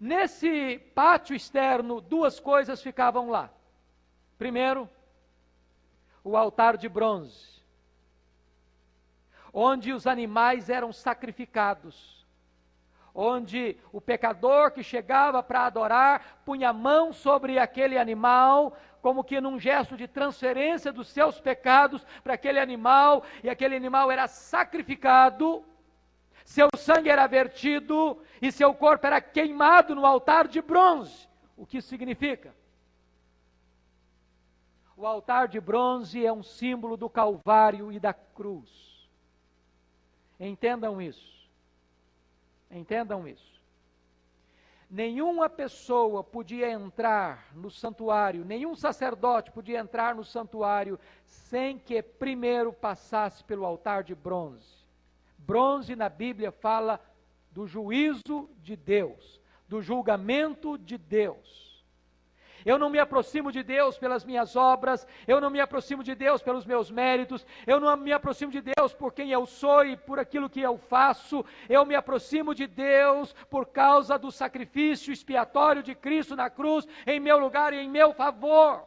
Nesse 0.00 0.78
pátio 0.94 1.36
externo, 1.36 2.00
duas 2.00 2.40
coisas 2.40 2.82
ficavam 2.82 3.30
lá. 3.30 3.50
Primeiro, 4.36 4.90
o 6.24 6.36
altar 6.36 6.76
de 6.76 6.88
bronze, 6.88 7.62
onde 9.52 9.92
os 9.92 10.06
animais 10.06 10.68
eram 10.68 10.92
sacrificados 10.92 12.23
onde 13.14 13.76
o 13.92 14.00
pecador 14.00 14.72
que 14.72 14.82
chegava 14.82 15.42
para 15.42 15.66
adorar 15.66 16.40
punha 16.44 16.70
a 16.70 16.72
mão 16.72 17.12
sobre 17.12 17.58
aquele 17.58 17.96
animal, 17.96 18.76
como 19.00 19.22
que 19.22 19.40
num 19.40 19.58
gesto 19.60 19.96
de 19.96 20.08
transferência 20.08 20.92
dos 20.92 21.08
seus 21.08 21.40
pecados 21.40 22.04
para 22.24 22.34
aquele 22.34 22.58
animal, 22.58 23.22
e 23.42 23.48
aquele 23.48 23.76
animal 23.76 24.10
era 24.10 24.26
sacrificado, 24.26 25.64
seu 26.44 26.68
sangue 26.76 27.08
era 27.08 27.26
vertido 27.26 28.18
e 28.42 28.50
seu 28.50 28.74
corpo 28.74 29.06
era 29.06 29.20
queimado 29.20 29.94
no 29.94 30.04
altar 30.04 30.48
de 30.48 30.60
bronze. 30.60 31.28
O 31.56 31.64
que 31.64 31.80
significa? 31.80 32.54
O 34.96 35.06
altar 35.06 35.48
de 35.48 35.60
bronze 35.60 36.24
é 36.24 36.32
um 36.32 36.42
símbolo 36.42 36.96
do 36.96 37.08
Calvário 37.08 37.90
e 37.90 37.98
da 37.98 38.12
cruz. 38.12 39.08
Entendam 40.38 41.00
isso. 41.00 41.33
Entendam 42.74 43.26
isso. 43.26 43.54
Nenhuma 44.90 45.48
pessoa 45.48 46.22
podia 46.22 46.70
entrar 46.70 47.48
no 47.54 47.70
santuário, 47.70 48.44
nenhum 48.44 48.74
sacerdote 48.74 49.50
podia 49.50 49.78
entrar 49.78 50.14
no 50.14 50.24
santuário 50.24 50.98
sem 51.24 51.78
que 51.78 52.02
primeiro 52.02 52.72
passasse 52.72 53.42
pelo 53.44 53.64
altar 53.64 54.02
de 54.02 54.14
bronze. 54.14 54.84
Bronze 55.38 55.96
na 55.96 56.08
Bíblia 56.08 56.52
fala 56.52 57.00
do 57.50 57.66
juízo 57.66 58.48
de 58.58 58.76
Deus, 58.76 59.40
do 59.68 59.80
julgamento 59.80 60.76
de 60.76 60.98
Deus. 60.98 61.63
Eu 62.64 62.78
não 62.78 62.88
me 62.88 62.98
aproximo 62.98 63.52
de 63.52 63.62
Deus 63.62 63.98
pelas 63.98 64.24
minhas 64.24 64.56
obras, 64.56 65.06
eu 65.26 65.40
não 65.40 65.50
me 65.50 65.60
aproximo 65.60 66.02
de 66.02 66.14
Deus 66.14 66.42
pelos 66.42 66.64
meus 66.64 66.90
méritos, 66.90 67.46
eu 67.66 67.78
não 67.78 67.94
me 67.96 68.12
aproximo 68.12 68.50
de 68.50 68.62
Deus 68.62 68.94
por 68.94 69.12
quem 69.12 69.30
eu 69.30 69.44
sou 69.44 69.84
e 69.84 69.96
por 69.96 70.18
aquilo 70.18 70.48
que 70.48 70.60
eu 70.60 70.78
faço, 70.78 71.44
eu 71.68 71.84
me 71.84 71.94
aproximo 71.94 72.54
de 72.54 72.66
Deus 72.66 73.34
por 73.50 73.66
causa 73.66 74.18
do 74.18 74.30
sacrifício 74.30 75.12
expiatório 75.12 75.82
de 75.82 75.94
Cristo 75.94 76.34
na 76.34 76.48
cruz, 76.48 76.86
em 77.06 77.20
meu 77.20 77.38
lugar 77.38 77.74
e 77.74 77.78
em 77.78 77.88
meu 77.88 78.14
favor. 78.14 78.86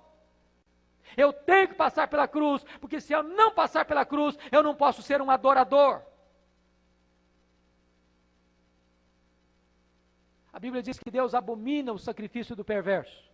Eu 1.16 1.32
tenho 1.32 1.68
que 1.68 1.76
passar 1.76 2.08
pela 2.08 2.28
cruz, 2.28 2.66
porque 2.82 3.00
se 3.00 3.14
eu 3.14 3.22
não 3.22 3.52
passar 3.52 3.86
pela 3.86 4.06
cruz, 4.06 4.38
eu 4.52 4.64
não 4.64 4.76
posso 4.76 5.02
ser 5.02 5.22
um 5.22 5.30
adorador. 5.30 6.02
A 10.52 10.60
Bíblia 10.60 10.82
diz 10.82 10.98
que 10.98 11.12
Deus 11.12 11.36
abomina 11.36 11.94
o 11.94 12.00
sacrifício 12.00 12.56
do 12.56 12.66
perverso. 12.66 13.27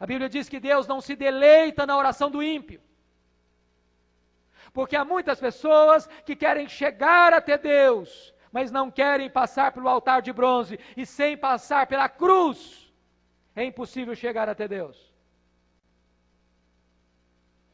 A 0.00 0.06
Bíblia 0.06 0.28
diz 0.28 0.48
que 0.48 0.60
Deus 0.60 0.86
não 0.86 1.00
se 1.00 1.16
deleita 1.16 1.86
na 1.86 1.96
oração 1.96 2.30
do 2.30 2.42
ímpio. 2.42 2.80
Porque 4.72 4.96
há 4.96 5.04
muitas 5.04 5.40
pessoas 5.40 6.06
que 6.24 6.36
querem 6.36 6.68
chegar 6.68 7.32
até 7.32 7.58
Deus, 7.58 8.34
mas 8.52 8.70
não 8.70 8.90
querem 8.90 9.28
passar 9.28 9.72
pelo 9.72 9.88
altar 9.88 10.22
de 10.22 10.32
bronze, 10.32 10.78
e 10.96 11.04
sem 11.04 11.36
passar 11.36 11.86
pela 11.86 12.08
cruz, 12.08 12.92
é 13.56 13.64
impossível 13.64 14.14
chegar 14.14 14.48
até 14.48 14.68
Deus. 14.68 15.12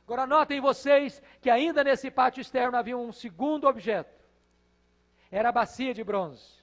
Agora 0.07 0.27
notem 0.27 0.61
vocês 0.61 1.23
que 1.41 1.51
ainda 1.51 1.83
nesse 1.83 2.11
pátio 2.11 2.41
externo 2.41 2.77
havia 2.77 2.97
um 2.97 3.13
segundo 3.13 3.67
objeto. 3.67 4.23
Era 5.31 5.49
a 5.49 5.53
bacia 5.53 5.93
de 5.93 6.05
bronze. 6.05 6.63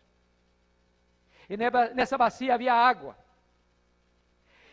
E 1.50 1.58
nessa 1.58 2.18
bacia 2.18 2.54
havia 2.54 2.74
água. 2.74 3.18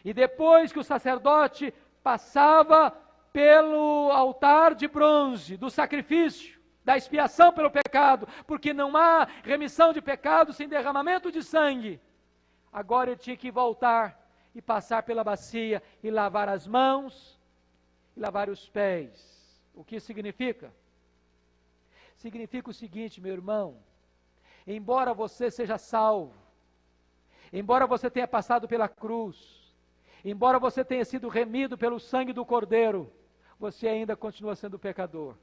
E 0.05 0.13
depois 0.13 0.73
que 0.73 0.79
o 0.79 0.85
sacerdote 0.85 1.73
passava 2.03 2.91
pelo 3.33 4.11
altar 4.13 4.75
de 4.75 4.89
bronze 4.89 5.57
do 5.57 5.71
sacrifício, 5.71 6.59
da 6.85 6.97
expiação 6.97 7.53
pelo 7.53 7.71
pecado, 7.71 8.27
porque 8.47 8.73
não 8.73 8.97
há 8.97 9.29
remissão 9.45 9.93
de 9.93 10.01
pecado 10.01 10.53
sem 10.53 10.69
derramamento 10.69 11.31
de 11.31 11.43
sangue. 11.43 12.01
Agora 12.73 13.11
ele 13.11 13.21
tinha 13.21 13.37
que 13.37 13.51
voltar 13.51 14.19
e 14.55 14.63
passar 14.63 15.03
pela 15.03 15.23
bacia 15.23 15.83
e 16.03 16.11
lavar 16.11 16.49
as 16.49 16.67
mãos 16.67 17.39
e 18.17 18.21
lavar 18.21 18.49
os 18.49 18.69
pés. 18.69 19.39
O 19.75 19.85
que 19.85 20.01
significa? 20.01 20.73
Significa 22.17 22.71
o 22.71 22.75
seguinte, 22.75 23.21
meu 23.21 23.33
irmão: 23.33 23.77
embora 24.67 25.15
você 25.15 25.51
seja 25.51 25.79
salvo, 25.79 26.35
embora 27.53 27.87
você 27.87 28.11
tenha 28.11 28.27
passado 28.27 28.67
pela 28.67 28.89
cruz, 28.89 29.37
Embora 30.25 30.59
você 30.59 30.85
tenha 30.85 31.05
sido 31.05 31.29
remido 31.29 31.79
pelo 31.79 32.01
sangue 32.01 32.33
do 32.33 32.45
Cordeiro, 32.45 33.13
você 33.59 33.89
ainda 33.89 34.17
continua 34.17 34.55
sendo 34.55 34.79
pecador. 34.79 35.37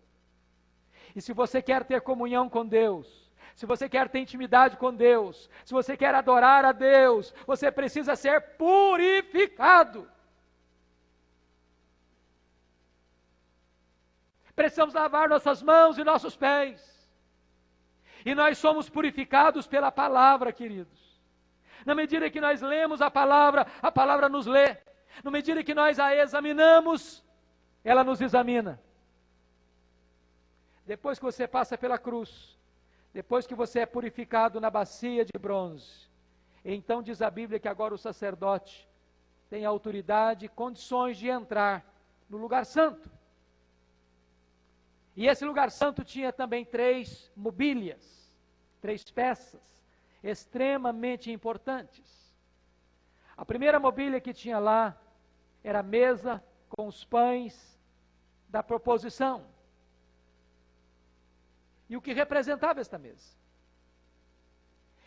E 1.16 1.22
se 1.22 1.34
você 1.34 1.62
quer 1.62 1.84
ter 1.84 2.02
comunhão 2.02 2.50
com 2.50 2.66
Deus, 2.66 3.32
se 3.56 3.66
você 3.66 3.88
quer 3.88 4.10
ter 4.10 4.20
intimidade 4.20 4.76
com 4.78 4.94
Deus, 4.94 5.50
se 5.64 5.74
você 5.74 5.96
quer 5.96 6.14
adorar 6.14 6.66
a 6.66 6.72
Deus, 6.72 7.34
você 7.48 7.72
precisa 7.72 8.16
ser 8.16 8.42
purificado. 8.58 10.10
Precisamos 14.56 14.94
lavar 14.94 15.30
nossas 15.30 15.62
mãos 15.62 15.98
e 15.98 16.04
nossos 16.04 16.36
pés. 16.36 16.96
E 18.26 18.34
nós 18.34 18.58
somos 18.58 18.90
purificados 18.90 19.68
pela 19.68 19.92
palavra, 19.92 20.52
queridos. 20.52 21.05
Na 21.86 21.94
medida 21.94 22.32
que 22.32 22.42
nós 22.42 22.62
lemos 22.62 23.00
a 23.00 23.12
palavra, 23.12 23.68
a 23.80 23.92
palavra 23.92 24.28
nos 24.28 24.48
lê. 24.48 24.76
Na 25.24 25.30
medida 25.30 25.64
que 25.64 25.76
nós 25.76 26.00
a 26.00 26.16
examinamos, 26.16 27.24
ela 27.84 28.04
nos 28.04 28.20
examina. 28.20 28.82
Depois 30.86 31.20
que 31.20 31.26
você 31.26 31.48
passa 31.48 31.78
pela 31.78 32.00
cruz, 32.00 32.58
depois 33.14 33.46
que 33.46 33.54
você 33.54 33.82
é 33.82 33.86
purificado 33.86 34.60
na 34.60 34.70
bacia 34.70 35.24
de 35.24 35.32
bronze, 35.40 36.10
então 36.64 37.04
diz 37.04 37.22
a 37.22 37.30
Bíblia 37.30 37.60
que 37.60 37.68
agora 37.68 37.94
o 37.94 38.00
sacerdote 38.00 38.90
tem 39.48 39.64
autoridade 39.64 40.46
e 40.46 40.50
condições 40.50 41.18
de 41.18 41.30
entrar 41.30 41.86
no 42.28 42.38
lugar 42.38 42.66
santo. 42.66 43.10
E 45.16 45.28
esse 45.28 45.46
lugar 45.46 45.70
santo 45.70 46.04
tinha 46.04 46.34
também 46.34 46.66
três 46.66 47.32
mobílias, 47.36 48.34
três 48.82 49.04
peças 49.04 49.75
extremamente 50.30 51.32
importantes. 51.32 52.34
A 53.38 53.46
primeira 53.46 53.80
mobília 53.80 54.20
que 54.20 54.34
tinha 54.34 54.58
lá 54.58 55.00
era 55.64 55.80
a 55.80 55.84
mesa 55.84 56.44
com 56.70 56.88
os 56.88 57.04
pães 57.04 57.80
da 58.50 58.64
proposição. 58.64 59.46
E 61.88 61.96
o 61.96 62.02
que 62.02 62.14
representava 62.14 62.82
esta 62.82 62.98
mesa? 62.98 63.36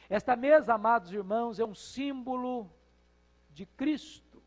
Esta 0.08 0.36
mesa, 0.36 0.74
amados 0.74 1.12
irmãos, 1.12 1.58
é 1.58 1.64
um 1.64 1.74
símbolo 1.74 2.70
de 3.50 3.66
Cristo, 3.66 4.42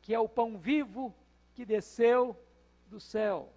que 0.00 0.12
é 0.12 0.18
o 0.18 0.28
pão 0.28 0.58
vivo 0.58 1.14
que 1.54 1.64
desceu 1.64 2.36
do 2.88 2.98
céu. 2.98 3.52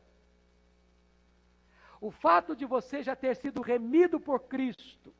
O 1.99 2.12
fato 2.12 2.55
de 2.55 2.65
você 2.65 3.01
já 3.01 3.15
ter 3.15 3.36
sido 3.36 3.62
remido 3.62 4.19
por 4.19 4.41
Cristo 4.41 5.13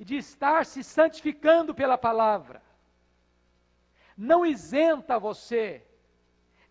e 0.00 0.04
de 0.04 0.16
estar 0.16 0.64
se 0.64 0.82
santificando 0.82 1.74
pela 1.74 1.98
palavra, 1.98 2.62
não 4.16 4.46
isenta 4.46 5.18
você 5.18 5.86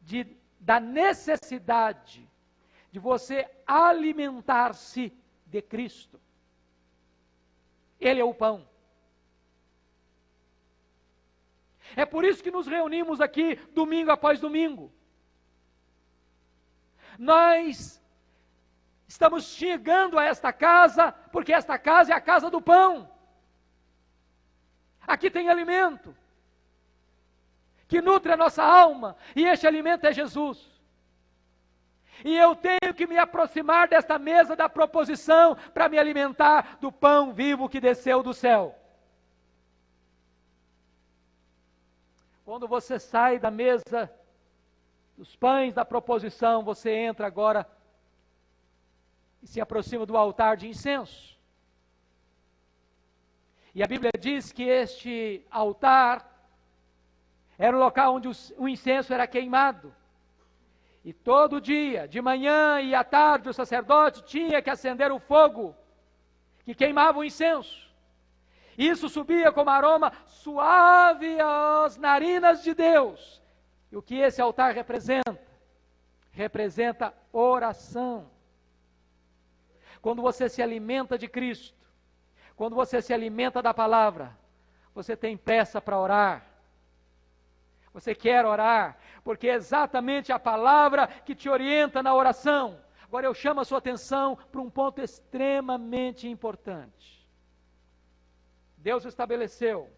de, 0.02 0.36
da 0.60 0.80
necessidade 0.80 2.28
de 2.92 2.98
você 2.98 3.48
alimentar-se 3.68 5.14
de 5.46 5.62
Cristo. 5.62 6.20
Ele 8.00 8.20
é 8.20 8.24
o 8.24 8.34
pão. 8.34 8.68
É 11.96 12.08
por 12.08 12.26
isso 12.26 12.42
que 12.42 12.50
nos 12.50 12.66
reunimos 12.66 13.22
aqui 13.22 13.58
domingo 13.76 14.10
após 14.10 14.40
domingo. 14.40 14.92
Nós 17.20 18.02
estamos 19.08 19.44
chegando 19.44 20.18
a 20.18 20.26
esta 20.26 20.52
casa, 20.52 21.12
porque 21.32 21.54
esta 21.54 21.78
casa 21.78 22.12
é 22.12 22.16
a 22.16 22.22
casa 22.22 22.50
do 22.50 22.60
pão. 22.60 23.19
Aqui 25.06 25.30
tem 25.30 25.50
alimento 25.50 26.16
que 27.88 28.02
nutre 28.02 28.32
a 28.32 28.38
nossa 28.38 28.64
alma, 28.64 29.18
e 29.36 29.46
este 29.46 29.66
alimento 29.66 30.06
é 30.06 30.14
Jesus. 30.14 30.70
E 32.24 32.36
eu 32.38 32.56
tenho 32.56 32.94
que 32.94 33.08
me 33.08 33.18
aproximar 33.18 33.88
desta 33.88 34.20
mesa 34.20 34.56
da 34.56 34.70
proposição 34.70 35.56
para 35.74 35.90
me 35.90 35.98
alimentar 35.98 36.78
do 36.80 36.92
pão 36.92 37.34
vivo 37.34 37.68
que 37.68 37.80
desceu 37.80 38.22
do 38.22 38.34
céu. 38.34 38.76
Quando 42.46 42.68
você 42.68 43.00
sai 43.00 43.40
da 43.40 43.50
mesa 43.50 44.12
dos 45.18 45.36
pães 45.36 45.74
da 45.74 45.86
proposição, 45.86 46.64
você 46.64 46.92
entra 46.92 47.26
agora 47.26 47.68
e 49.42 49.48
se 49.48 49.62
aproxima 49.62 50.06
do 50.06 50.18
altar 50.18 50.58
de 50.58 50.68
incenso. 50.68 51.39
E 53.74 53.84
a 53.84 53.88
Bíblia 53.88 54.12
diz 54.20 54.52
que 54.52 54.64
este 54.64 55.46
altar 55.52 56.26
era 57.58 57.76
o 57.76 57.80
local 57.80 58.16
onde 58.16 58.30
o 58.58 58.68
incenso 58.68 59.14
era 59.14 59.28
queimado. 59.28 59.94
E 61.04 61.14
todo 61.14 61.62
dia, 61.62 62.08
de 62.08 62.22
manhã 62.22 62.82
e 62.82 62.94
à 62.94 63.04
tarde, 63.04 63.50
o 63.50 63.54
sacerdote 63.54 64.24
tinha 64.24 64.62
que 64.62 64.70
acender 64.70 65.12
o 65.12 65.20
fogo 65.20 65.76
que 66.64 66.76
queimava 66.76 67.20
o 67.20 67.24
incenso. 67.24 67.90
Isso 68.78 69.10
subia 69.10 69.52
como 69.52 69.70
aroma 69.70 70.12
suave 70.26 71.38
às 71.42 71.98
narinas 71.98 72.64
de 72.64 72.74
Deus. 72.74 73.42
E 73.92 73.98
o 73.98 74.02
que 74.02 74.16
esse 74.16 74.42
altar 74.42 74.74
representa? 74.74 75.38
Representa 76.32 77.14
oração. 77.32 78.30
Quando 80.02 80.22
você 80.22 80.48
se 80.48 80.62
alimenta 80.62 81.18
de 81.18 81.28
Cristo, 81.28 81.79
quando 82.60 82.76
você 82.76 83.02
se 83.02 83.14
alimenta 83.14 83.62
da 83.62 83.74
palavra, 83.74 84.38
você 84.94 85.16
tem 85.16 85.38
pressa 85.38 85.80
para 85.80 85.98
orar. 85.98 86.46
Você 87.94 88.14
quer 88.14 88.46
orar, 88.46 88.98
porque 89.24 89.48
é 89.48 89.54
exatamente 89.54 90.34
a 90.34 90.38
palavra 90.38 91.08
que 91.08 91.34
te 91.34 91.48
orienta 91.48 92.04
na 92.04 92.14
oração. 92.14 92.78
Agora 93.02 93.26
eu 93.26 93.34
chamo 93.34 93.62
a 93.62 93.64
sua 93.64 93.78
atenção 93.78 94.36
para 94.52 94.60
um 94.60 94.70
ponto 94.70 95.00
extremamente 95.02 96.28
importante. 96.28 97.26
Deus 98.78 99.06
estabeleceu 99.06 99.90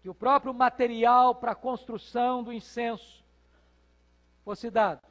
que 0.00 0.08
o 0.08 0.14
próprio 0.14 0.54
material 0.54 1.34
para 1.34 1.52
a 1.52 1.54
construção 1.68 2.42
do 2.42 2.54
incenso 2.54 3.22
fosse 4.42 4.70
dado. 4.70 5.06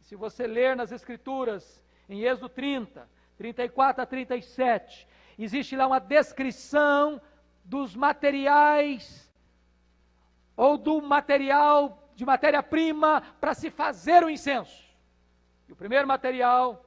Se 0.00 0.16
você 0.16 0.46
ler 0.46 0.74
nas 0.74 0.92
Escrituras, 0.92 1.84
em 2.08 2.22
Êxodo 2.22 2.48
30, 2.48 3.06
34 3.36 4.02
a 4.02 4.06
37, 4.06 5.08
existe 5.38 5.76
lá 5.76 5.86
uma 5.86 5.98
descrição 5.98 7.20
dos 7.64 7.94
materiais 7.94 9.32
ou 10.56 10.78
do 10.78 11.00
material 11.02 12.10
de 12.14 12.24
matéria-prima 12.24 13.22
para 13.40 13.54
se 13.54 13.70
fazer 13.70 14.22
o 14.22 14.30
incenso. 14.30 14.84
E 15.68 15.72
o 15.72 15.76
primeiro 15.76 16.06
material 16.06 16.84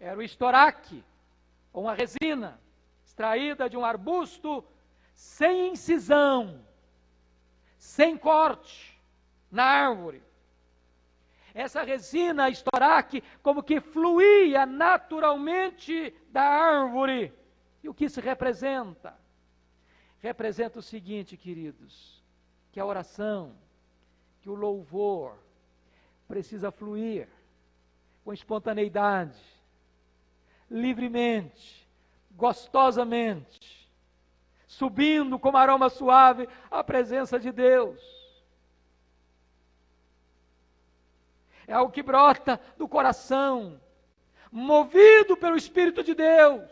era 0.00 0.18
o 0.18 0.22
estoraque, 0.22 1.04
ou 1.72 1.84
uma 1.84 1.94
resina 1.94 2.60
extraída 3.04 3.68
de 3.68 3.76
um 3.76 3.84
arbusto 3.84 4.64
sem 5.14 5.72
incisão, 5.72 6.64
sem 7.76 8.16
corte 8.16 8.98
na 9.50 9.64
árvore. 9.64 10.22
Essa 11.54 11.82
resina 11.82 12.48
estoraque 12.48 13.22
como 13.42 13.62
que 13.62 13.80
fluía 13.80 14.64
naturalmente 14.64 16.14
da 16.30 16.42
árvore. 16.42 17.32
E 17.82 17.88
o 17.88 17.94
que 17.94 18.06
isso 18.06 18.20
representa? 18.20 19.18
Representa 20.20 20.78
o 20.78 20.82
seguinte, 20.82 21.36
queridos: 21.36 22.22
que 22.70 22.80
a 22.80 22.86
oração, 22.86 23.54
que 24.40 24.48
o 24.48 24.54
louvor 24.54 25.36
precisa 26.26 26.70
fluir 26.70 27.28
com 28.24 28.32
espontaneidade, 28.32 29.38
livremente, 30.70 31.86
gostosamente, 32.30 33.90
subindo 34.66 35.38
como 35.38 35.58
aroma 35.58 35.90
suave 35.90 36.48
à 36.70 36.82
presença 36.82 37.38
de 37.38 37.52
Deus. 37.52 38.21
É 41.66 41.72
algo 41.72 41.92
que 41.92 42.02
brota 42.02 42.60
do 42.76 42.88
coração, 42.88 43.80
movido 44.50 45.36
pelo 45.36 45.56
Espírito 45.56 46.02
de 46.02 46.14
Deus, 46.14 46.68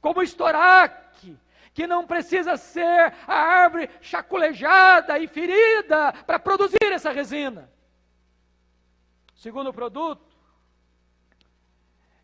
como 0.00 0.22
estoraque 0.22 1.38
que 1.74 1.86
não 1.86 2.06
precisa 2.06 2.56
ser 2.56 3.14
a 3.26 3.34
árvore 3.34 3.88
chaculejada 4.00 5.18
e 5.18 5.26
ferida 5.26 6.12
para 6.26 6.38
produzir 6.38 6.92
essa 6.92 7.10
resina. 7.10 7.70
O 9.34 9.38
segundo 9.38 9.72
produto 9.72 10.36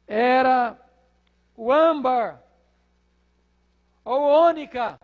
era 0.07 0.79
o 1.57 1.73
âmbar 1.73 2.43
ou 4.05 4.23
ônica. 4.23 4.99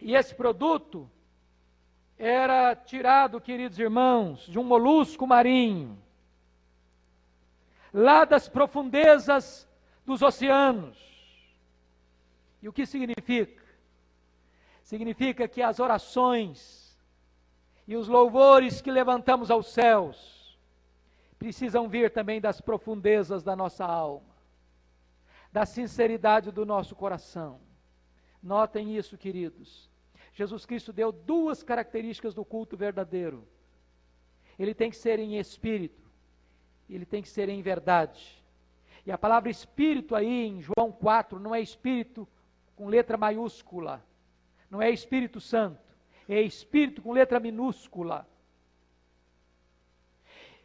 E 0.00 0.14
esse 0.14 0.34
produto 0.34 1.10
era 2.18 2.74
tirado, 2.74 3.40
queridos 3.40 3.78
irmãos, 3.78 4.46
de 4.46 4.58
um 4.58 4.64
molusco 4.64 5.26
marinho, 5.26 5.98
lá 7.92 8.24
das 8.24 8.48
profundezas 8.48 9.68
dos 10.04 10.22
oceanos. 10.22 10.96
E 12.62 12.68
o 12.68 12.72
que 12.72 12.86
significa? 12.86 13.64
Significa 14.82 15.46
que 15.46 15.62
as 15.62 15.78
orações 15.78 16.98
e 17.86 17.96
os 17.96 18.08
louvores 18.08 18.80
que 18.80 18.90
levantamos 18.90 19.50
aos 19.50 19.68
céus 19.68 20.58
precisam 21.38 21.88
vir 21.88 22.10
também 22.10 22.40
das 22.40 22.60
profundezas 22.60 23.42
da 23.42 23.54
nossa 23.54 23.84
alma, 23.84 24.34
da 25.52 25.66
sinceridade 25.66 26.50
do 26.50 26.64
nosso 26.64 26.96
coração. 26.96 27.60
Notem 28.42 28.96
isso, 28.96 29.18
queridos. 29.18 29.90
Jesus 30.36 30.66
Cristo 30.66 30.92
deu 30.92 31.10
duas 31.10 31.62
características 31.62 32.34
do 32.34 32.44
culto 32.44 32.76
verdadeiro. 32.76 33.48
Ele 34.58 34.74
tem 34.74 34.90
que 34.90 34.96
ser 34.96 35.18
em 35.18 35.38
espírito, 35.38 36.10
ele 36.90 37.06
tem 37.06 37.22
que 37.22 37.28
ser 37.30 37.48
em 37.48 37.62
verdade. 37.62 38.44
E 39.06 39.10
a 39.10 39.16
palavra 39.16 39.48
espírito 39.48 40.14
aí 40.14 40.46
em 40.46 40.60
João 40.60 40.92
4 40.92 41.40
não 41.40 41.54
é 41.54 41.60
espírito 41.62 42.28
com 42.74 42.86
letra 42.86 43.16
maiúscula, 43.16 44.04
não 44.70 44.82
é 44.82 44.90
Espírito 44.90 45.40
Santo, 45.40 45.96
é 46.28 46.42
Espírito 46.42 47.00
com 47.00 47.12
letra 47.12 47.40
minúscula. 47.40 48.28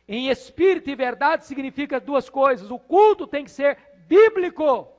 Em 0.06 0.28
espírito 0.28 0.90
e 0.90 0.96
verdade 0.96 1.46
significa 1.46 1.98
duas 1.98 2.30
coisas. 2.30 2.70
O 2.70 2.78
culto 2.78 3.26
tem 3.26 3.46
que 3.46 3.52
ser 3.52 3.78
bíblico, 4.06 4.92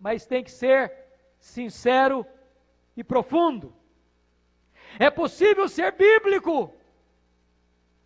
mas 0.00 0.24
tem 0.24 0.42
que 0.42 0.50
ser 0.50 0.90
sincero 1.38 2.26
e 2.96 3.02
profundo. 3.02 3.74
É 4.98 5.10
possível 5.10 5.68
ser 5.68 5.92
bíblico, 5.92 6.74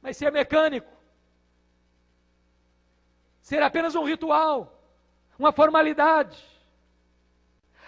mas 0.01 0.17
ser 0.17 0.33
mecânico. 0.33 0.91
Ser 3.41 3.63
apenas 3.63 3.95
um 3.95 4.05
ritual, 4.05 4.83
uma 5.39 5.53
formalidade. 5.53 6.43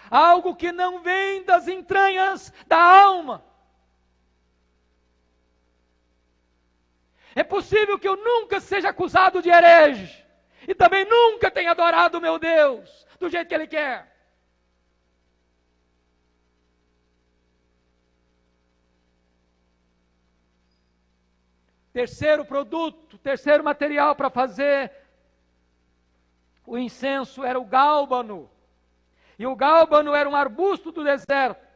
Algo 0.09 0.55
que 0.55 0.71
não 0.71 1.01
vem 1.01 1.43
das 1.43 1.67
entranhas 1.67 2.51
da 2.67 2.77
alma. 2.77 3.43
É 7.33 7.43
possível 7.43 7.97
que 7.97 8.07
eu 8.07 8.17
nunca 8.17 8.59
seja 8.59 8.89
acusado 8.89 9.41
de 9.41 9.49
herege 9.49 10.25
e 10.67 10.75
também 10.75 11.05
nunca 11.05 11.49
tenha 11.49 11.71
adorado 11.71 12.17
o 12.17 12.21
meu 12.21 12.37
Deus 12.37 13.07
do 13.19 13.29
jeito 13.29 13.47
que 13.47 13.55
Ele 13.55 13.67
quer. 13.67 14.10
Terceiro 21.93 22.45
produto, 22.45 23.17
terceiro 23.17 23.63
material 23.63 24.15
para 24.15 24.29
fazer 24.29 24.91
o 26.65 26.77
incenso 26.77 27.43
era 27.43 27.59
o 27.59 27.65
gálbano. 27.65 28.49
E 29.37 29.45
o 29.45 29.55
gálbano 29.55 30.13
era 30.13 30.29
um 30.29 30.35
arbusto 30.35 30.91
do 30.91 31.03
deserto. 31.03 31.67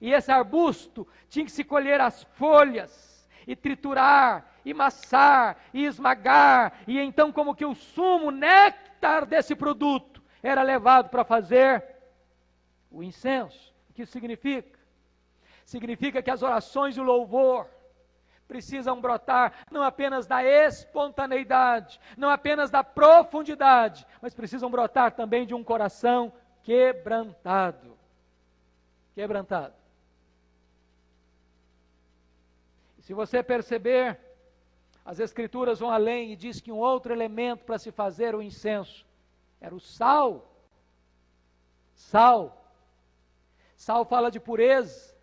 E 0.00 0.12
esse 0.12 0.30
arbusto 0.32 1.06
tinha 1.28 1.44
que 1.44 1.52
se 1.52 1.62
colher 1.62 2.00
as 2.00 2.22
folhas 2.34 3.28
e 3.46 3.54
triturar 3.54 4.54
e 4.64 4.74
massar 4.74 5.56
e 5.72 5.84
esmagar, 5.84 6.80
e 6.86 6.98
então, 6.98 7.32
como 7.32 7.54
que 7.54 7.64
o 7.64 7.74
sumo, 7.74 8.30
néctar 8.30 9.24
desse 9.24 9.54
produto 9.54 10.22
era 10.42 10.62
levado 10.62 11.08
para 11.08 11.24
fazer 11.24 11.82
o 12.90 13.02
incenso. 13.02 13.74
O 13.88 13.94
que 13.94 14.02
isso 14.02 14.12
significa? 14.12 14.78
Significa 15.64 16.22
que 16.22 16.30
as 16.30 16.42
orações 16.42 16.96
e 16.96 17.00
o 17.00 17.04
louvor 17.04 17.68
precisam 18.48 19.00
brotar 19.00 19.52
não 19.70 19.82
apenas 19.82 20.26
da 20.26 20.42
espontaneidade, 20.42 22.00
não 22.16 22.30
apenas 22.30 22.70
da 22.70 22.82
profundidade, 22.82 24.06
mas 24.22 24.34
precisam 24.34 24.70
brotar 24.70 25.12
também 25.12 25.46
de 25.46 25.54
um 25.54 25.62
coração 25.62 26.32
quebrantado. 26.62 27.96
Quebrantado. 29.14 29.74
Se 33.00 33.12
você 33.12 33.42
perceber, 33.42 34.18
as 35.04 35.20
Escrituras 35.20 35.78
vão 35.78 35.90
além 35.90 36.32
e 36.32 36.36
diz 36.36 36.60
que 36.60 36.72
um 36.72 36.76
outro 36.78 37.12
elemento 37.12 37.64
para 37.64 37.78
se 37.78 37.90
fazer 37.90 38.34
o 38.34 38.42
incenso 38.42 39.06
era 39.60 39.74
o 39.74 39.80
sal. 39.80 40.54
Sal. 41.94 42.64
Sal 43.76 44.04
fala 44.04 44.30
de 44.30 44.38
pureza. 44.38 45.17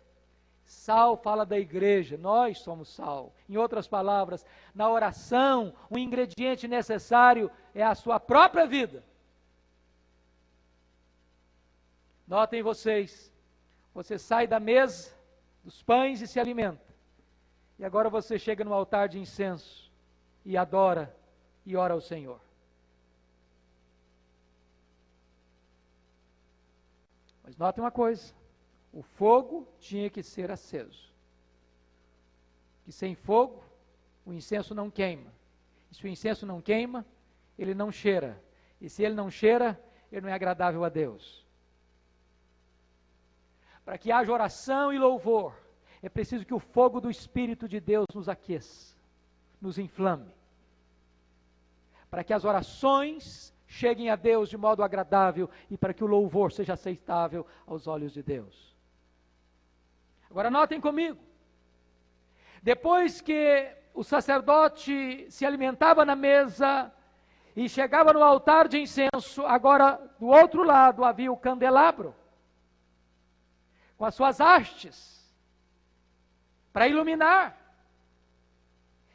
Sal 0.66 1.16
fala 1.16 1.46
da 1.46 1.56
igreja, 1.56 2.18
nós 2.18 2.58
somos 2.58 2.88
sal. 2.88 3.32
Em 3.48 3.56
outras 3.56 3.86
palavras, 3.86 4.44
na 4.74 4.90
oração, 4.90 5.72
o 5.88 5.96
ingrediente 5.96 6.66
necessário 6.66 7.48
é 7.72 7.84
a 7.84 7.94
sua 7.94 8.18
própria 8.18 8.66
vida. 8.66 9.04
Notem 12.26 12.62
vocês, 12.62 13.32
você 13.94 14.18
sai 14.18 14.48
da 14.48 14.58
mesa 14.58 15.16
dos 15.62 15.82
pães 15.82 16.20
e 16.20 16.26
se 16.26 16.40
alimenta. 16.40 16.84
E 17.78 17.84
agora 17.84 18.10
você 18.10 18.36
chega 18.36 18.64
no 18.64 18.74
altar 18.74 19.08
de 19.08 19.20
incenso 19.20 19.92
e 20.44 20.56
adora 20.56 21.14
e 21.64 21.76
ora 21.76 21.94
ao 21.94 22.00
Senhor. 22.00 22.40
Mas 27.44 27.56
note 27.56 27.78
uma 27.78 27.92
coisa: 27.92 28.34
o 28.96 29.02
fogo 29.02 29.68
tinha 29.78 30.08
que 30.08 30.22
ser 30.22 30.50
aceso. 30.50 31.12
Que 32.82 32.90
sem 32.90 33.14
fogo, 33.14 33.62
o 34.24 34.32
incenso 34.32 34.74
não 34.74 34.90
queima. 34.90 35.30
E 35.90 35.94
se 35.94 36.02
o 36.02 36.08
incenso 36.08 36.46
não 36.46 36.62
queima, 36.62 37.04
ele 37.58 37.74
não 37.74 37.92
cheira. 37.92 38.42
E 38.80 38.88
se 38.88 39.02
ele 39.02 39.14
não 39.14 39.30
cheira, 39.30 39.78
ele 40.10 40.22
não 40.22 40.30
é 40.30 40.32
agradável 40.32 40.82
a 40.82 40.88
Deus. 40.88 41.46
Para 43.84 43.98
que 43.98 44.10
haja 44.10 44.32
oração 44.32 44.90
e 44.90 44.98
louvor, 44.98 45.54
é 46.02 46.08
preciso 46.08 46.46
que 46.46 46.54
o 46.54 46.58
fogo 46.58 46.98
do 46.98 47.10
Espírito 47.10 47.68
de 47.68 47.78
Deus 47.78 48.06
nos 48.14 48.30
aqueça, 48.30 48.96
nos 49.60 49.76
inflame, 49.78 50.32
para 52.08 52.24
que 52.24 52.32
as 52.32 52.46
orações 52.46 53.52
cheguem 53.66 54.08
a 54.08 54.16
Deus 54.16 54.48
de 54.48 54.56
modo 54.56 54.82
agradável 54.82 55.50
e 55.70 55.76
para 55.76 55.92
que 55.92 56.02
o 56.02 56.06
louvor 56.06 56.50
seja 56.50 56.72
aceitável 56.72 57.46
aos 57.66 57.86
olhos 57.86 58.14
de 58.14 58.22
Deus. 58.22 58.75
Agora 60.36 60.50
notem 60.50 60.78
comigo, 60.78 61.18
depois 62.62 63.22
que 63.22 63.74
o 63.94 64.04
sacerdote 64.04 65.26
se 65.30 65.46
alimentava 65.46 66.04
na 66.04 66.14
mesa 66.14 66.92
e 67.56 67.66
chegava 67.70 68.12
no 68.12 68.22
altar 68.22 68.68
de 68.68 68.78
incenso, 68.78 69.46
agora 69.46 69.98
do 70.20 70.26
outro 70.26 70.62
lado 70.62 71.06
havia 71.06 71.32
o 71.32 71.38
candelabro, 71.38 72.14
com 73.96 74.04
as 74.04 74.14
suas 74.14 74.38
hastes, 74.38 75.34
para 76.70 76.86
iluminar. 76.86 77.56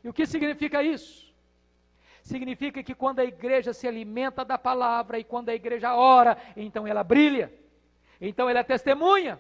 E 0.04 0.10
o 0.10 0.14
que 0.14 0.26
significa 0.26 0.82
isso? 0.82 1.32
Significa 2.24 2.82
que 2.82 2.96
quando 2.96 3.20
a 3.20 3.26
igreja 3.26 3.74
se 3.74 3.88
alimenta 3.88 4.44
da 4.44 4.58
palavra 4.58 5.20
e 5.20 5.24
quando 5.24 5.50
a 5.50 5.54
igreja 5.54 5.94
ora, 5.94 6.36
então 6.58 6.88
ela 6.88 7.04
brilha, 7.04 7.54
então 8.20 8.50
ela 8.50 8.62
é 8.62 8.64
testemunha. 8.64 9.40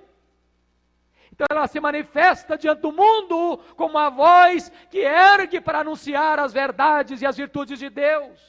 Então 1.41 1.57
ela 1.57 1.67
se 1.67 1.79
manifesta 1.79 2.55
diante 2.55 2.81
do 2.81 2.91
mundo 2.91 3.57
como 3.75 3.97
a 3.97 4.11
voz 4.11 4.71
que 4.91 4.99
ergue 4.99 5.59
para 5.59 5.79
anunciar 5.79 6.37
as 6.37 6.53
verdades 6.53 7.19
e 7.19 7.25
as 7.25 7.35
virtudes 7.35 7.79
de 7.79 7.89
Deus. 7.89 8.39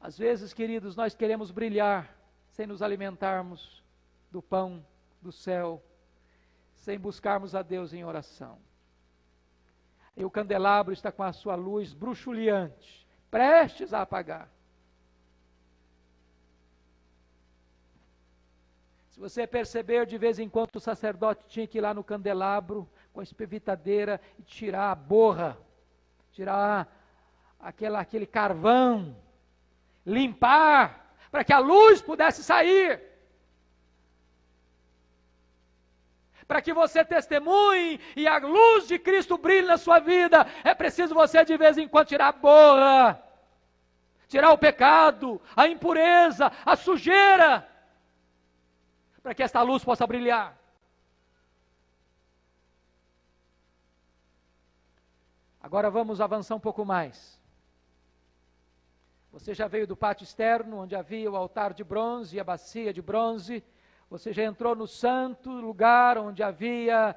Às 0.00 0.16
vezes, 0.16 0.54
queridos, 0.54 0.96
nós 0.96 1.14
queremos 1.14 1.50
brilhar 1.50 2.16
sem 2.48 2.66
nos 2.66 2.80
alimentarmos 2.80 3.84
do 4.30 4.40
pão 4.40 4.82
do 5.20 5.30
céu 5.30 5.84
sem 6.74 6.98
buscarmos 6.98 7.54
a 7.54 7.60
Deus 7.60 7.92
em 7.92 8.06
oração. 8.06 8.58
E 10.16 10.24
o 10.24 10.30
candelabro 10.30 10.94
está 10.94 11.12
com 11.12 11.22
a 11.22 11.32
sua 11.32 11.56
luz 11.56 11.92
bruxuleante, 11.92 13.06
prestes 13.30 13.92
a 13.92 14.00
apagar. 14.00 14.48
Se 19.14 19.20
você 19.20 19.46
perceber, 19.46 20.06
de 20.06 20.18
vez 20.18 20.40
em 20.40 20.48
quando 20.48 20.74
o 20.74 20.80
sacerdote 20.80 21.44
tinha 21.46 21.68
que 21.68 21.78
ir 21.78 21.80
lá 21.80 21.94
no 21.94 22.02
candelabro 22.02 22.90
com 23.12 23.20
a 23.20 23.22
espevitadeira 23.22 24.20
e 24.36 24.42
tirar 24.42 24.90
a 24.90 24.94
borra, 24.96 25.56
tirar 26.32 26.92
aquela, 27.60 28.00
aquele 28.00 28.26
carvão, 28.26 29.16
limpar, 30.04 31.14
para 31.30 31.44
que 31.44 31.52
a 31.52 31.60
luz 31.60 32.02
pudesse 32.02 32.42
sair. 32.42 33.00
para 36.46 36.60
que 36.60 36.74
você 36.74 37.02
testemunhe 37.04 37.98
e 38.14 38.28
a 38.28 38.36
luz 38.36 38.86
de 38.86 38.98
Cristo 38.98 39.38
brilhe 39.38 39.66
na 39.66 39.78
sua 39.78 39.98
vida, 39.98 40.46
é 40.62 40.74
preciso 40.74 41.14
você 41.14 41.42
de 41.42 41.56
vez 41.56 41.78
em 41.78 41.88
quando 41.88 42.08
tirar 42.08 42.28
a 42.28 42.32
borra, 42.32 43.22
tirar 44.28 44.50
o 44.50 44.58
pecado, 44.58 45.40
a 45.56 45.66
impureza, 45.66 46.52
a 46.66 46.76
sujeira, 46.76 47.66
para 49.24 49.34
que 49.34 49.42
esta 49.42 49.62
luz 49.62 49.82
possa 49.82 50.06
brilhar. 50.06 50.54
Agora 55.62 55.90
vamos 55.90 56.20
avançar 56.20 56.54
um 56.54 56.60
pouco 56.60 56.84
mais. 56.84 57.40
Você 59.32 59.54
já 59.54 59.66
veio 59.66 59.86
do 59.86 59.96
pátio 59.96 60.24
externo, 60.24 60.76
onde 60.76 60.94
havia 60.94 61.30
o 61.30 61.36
altar 61.36 61.72
de 61.72 61.82
bronze 61.82 62.36
e 62.36 62.40
a 62.40 62.44
bacia 62.44 62.92
de 62.92 63.00
bronze 63.00 63.64
você 64.10 64.30
já 64.30 64.44
entrou 64.44 64.76
no 64.76 64.86
santo 64.86 65.50
lugar 65.50 66.18
onde 66.18 66.42
havia 66.42 67.16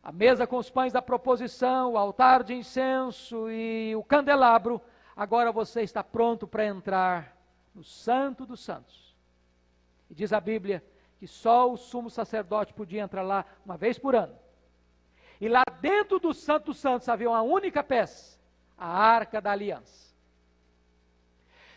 a 0.00 0.12
mesa 0.12 0.46
com 0.46 0.58
os 0.58 0.70
pães 0.70 0.92
da 0.92 1.02
proposição, 1.02 1.92
o 1.92 1.98
altar 1.98 2.44
de 2.44 2.54
incenso 2.54 3.50
e 3.50 3.94
o 3.96 4.04
candelabro, 4.04 4.80
agora 5.16 5.50
você 5.50 5.82
está 5.82 6.04
pronto 6.04 6.46
para 6.46 6.64
entrar 6.64 7.36
no 7.74 7.82
Santo 7.82 8.46
dos 8.46 8.60
Santos. 8.60 9.16
E 10.08 10.14
diz 10.14 10.32
a 10.32 10.40
Bíblia 10.40 10.82
que 11.22 11.28
só 11.28 11.70
o 11.70 11.76
sumo 11.76 12.10
sacerdote 12.10 12.74
podia 12.74 13.00
entrar 13.00 13.22
lá 13.22 13.46
uma 13.64 13.76
vez 13.76 13.96
por 13.96 14.16
ano. 14.16 14.36
E 15.40 15.48
lá 15.48 15.62
dentro 15.80 16.18
do 16.18 16.34
Santo 16.34 16.74
Santos 16.74 17.08
havia 17.08 17.30
uma 17.30 17.42
única 17.42 17.80
peça, 17.84 18.40
a 18.76 18.88
Arca 18.88 19.40
da 19.40 19.52
Aliança. 19.52 20.12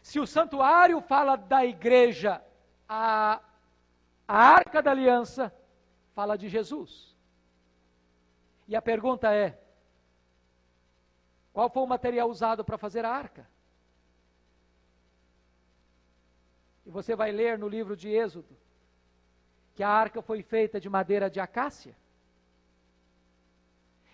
Se 0.01 0.19
o 0.19 0.25
santuário 0.25 0.99
fala 0.99 1.35
da 1.35 1.63
igreja, 1.63 2.43
a, 2.89 3.39
a 4.27 4.35
Arca 4.35 4.81
da 4.81 4.89
Aliança 4.89 5.53
fala 6.15 6.35
de 6.35 6.49
Jesus. 6.49 7.15
E 8.67 8.75
a 8.75 8.81
pergunta 8.81 9.31
é: 9.31 9.61
qual 11.53 11.69
foi 11.69 11.83
o 11.83 11.87
material 11.87 12.31
usado 12.31 12.65
para 12.65 12.79
fazer 12.79 13.05
a 13.05 13.11
arca? 13.11 13.47
E 16.83 16.89
você 16.89 17.15
vai 17.15 17.31
ler 17.31 17.59
no 17.59 17.67
livro 17.67 17.95
de 17.95 18.09
Êxodo 18.09 18.64
que 19.75 19.83
a 19.83 19.89
arca 19.89 20.21
foi 20.21 20.41
feita 20.41 20.79
de 20.79 20.89
madeira 20.89 21.29
de 21.29 21.39
acácia. 21.39 21.95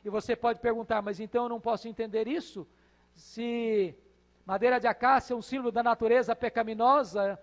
E 0.03 0.09
você 0.09 0.35
pode 0.35 0.59
perguntar, 0.59 1.01
mas 1.01 1.19
então 1.19 1.43
eu 1.43 1.49
não 1.49 1.61
posso 1.61 1.87
entender 1.87 2.27
isso? 2.27 2.67
Se 3.13 3.95
madeira 4.43 4.79
de 4.79 4.87
acácia 4.87 5.33
é 5.33 5.37
um 5.37 5.41
símbolo 5.41 5.71
da 5.71 5.83
natureza 5.83 6.35
pecaminosa, 6.35 7.39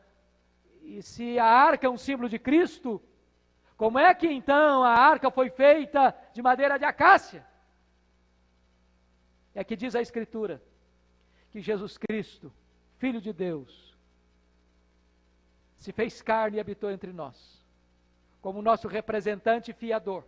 e 0.82 1.00
se 1.00 1.38
a 1.38 1.44
arca 1.46 1.86
é 1.86 1.90
um 1.90 1.96
símbolo 1.96 2.28
de 2.28 2.38
Cristo, 2.38 3.00
como 3.76 3.98
é 3.98 4.12
que 4.12 4.26
então 4.26 4.82
a 4.82 4.94
arca 4.94 5.30
foi 5.30 5.50
feita 5.50 6.12
de 6.32 6.42
madeira 6.42 6.76
de 6.76 6.84
acácia? 6.84 7.46
É 9.54 9.62
que 9.62 9.76
diz 9.76 9.94
a 9.94 10.00
Escritura 10.00 10.60
que 11.50 11.60
Jesus 11.60 11.96
Cristo, 11.96 12.52
Filho 12.98 13.20
de 13.20 13.32
Deus, 13.32 13.96
se 15.76 15.92
fez 15.92 16.20
carne 16.20 16.56
e 16.56 16.60
habitou 16.60 16.90
entre 16.90 17.12
nós, 17.12 17.57
como 18.40 18.62
nosso 18.62 18.88
representante 18.88 19.72
fiador. 19.72 20.24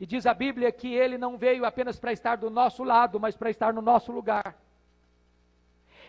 E 0.00 0.06
diz 0.06 0.26
a 0.26 0.34
Bíblia 0.34 0.72
que 0.72 0.92
ele 0.92 1.16
não 1.16 1.36
veio 1.36 1.64
apenas 1.64 1.98
para 1.98 2.12
estar 2.12 2.36
do 2.36 2.50
nosso 2.50 2.82
lado, 2.82 3.20
mas 3.20 3.36
para 3.36 3.50
estar 3.50 3.72
no 3.72 3.82
nosso 3.82 4.10
lugar. 4.10 4.56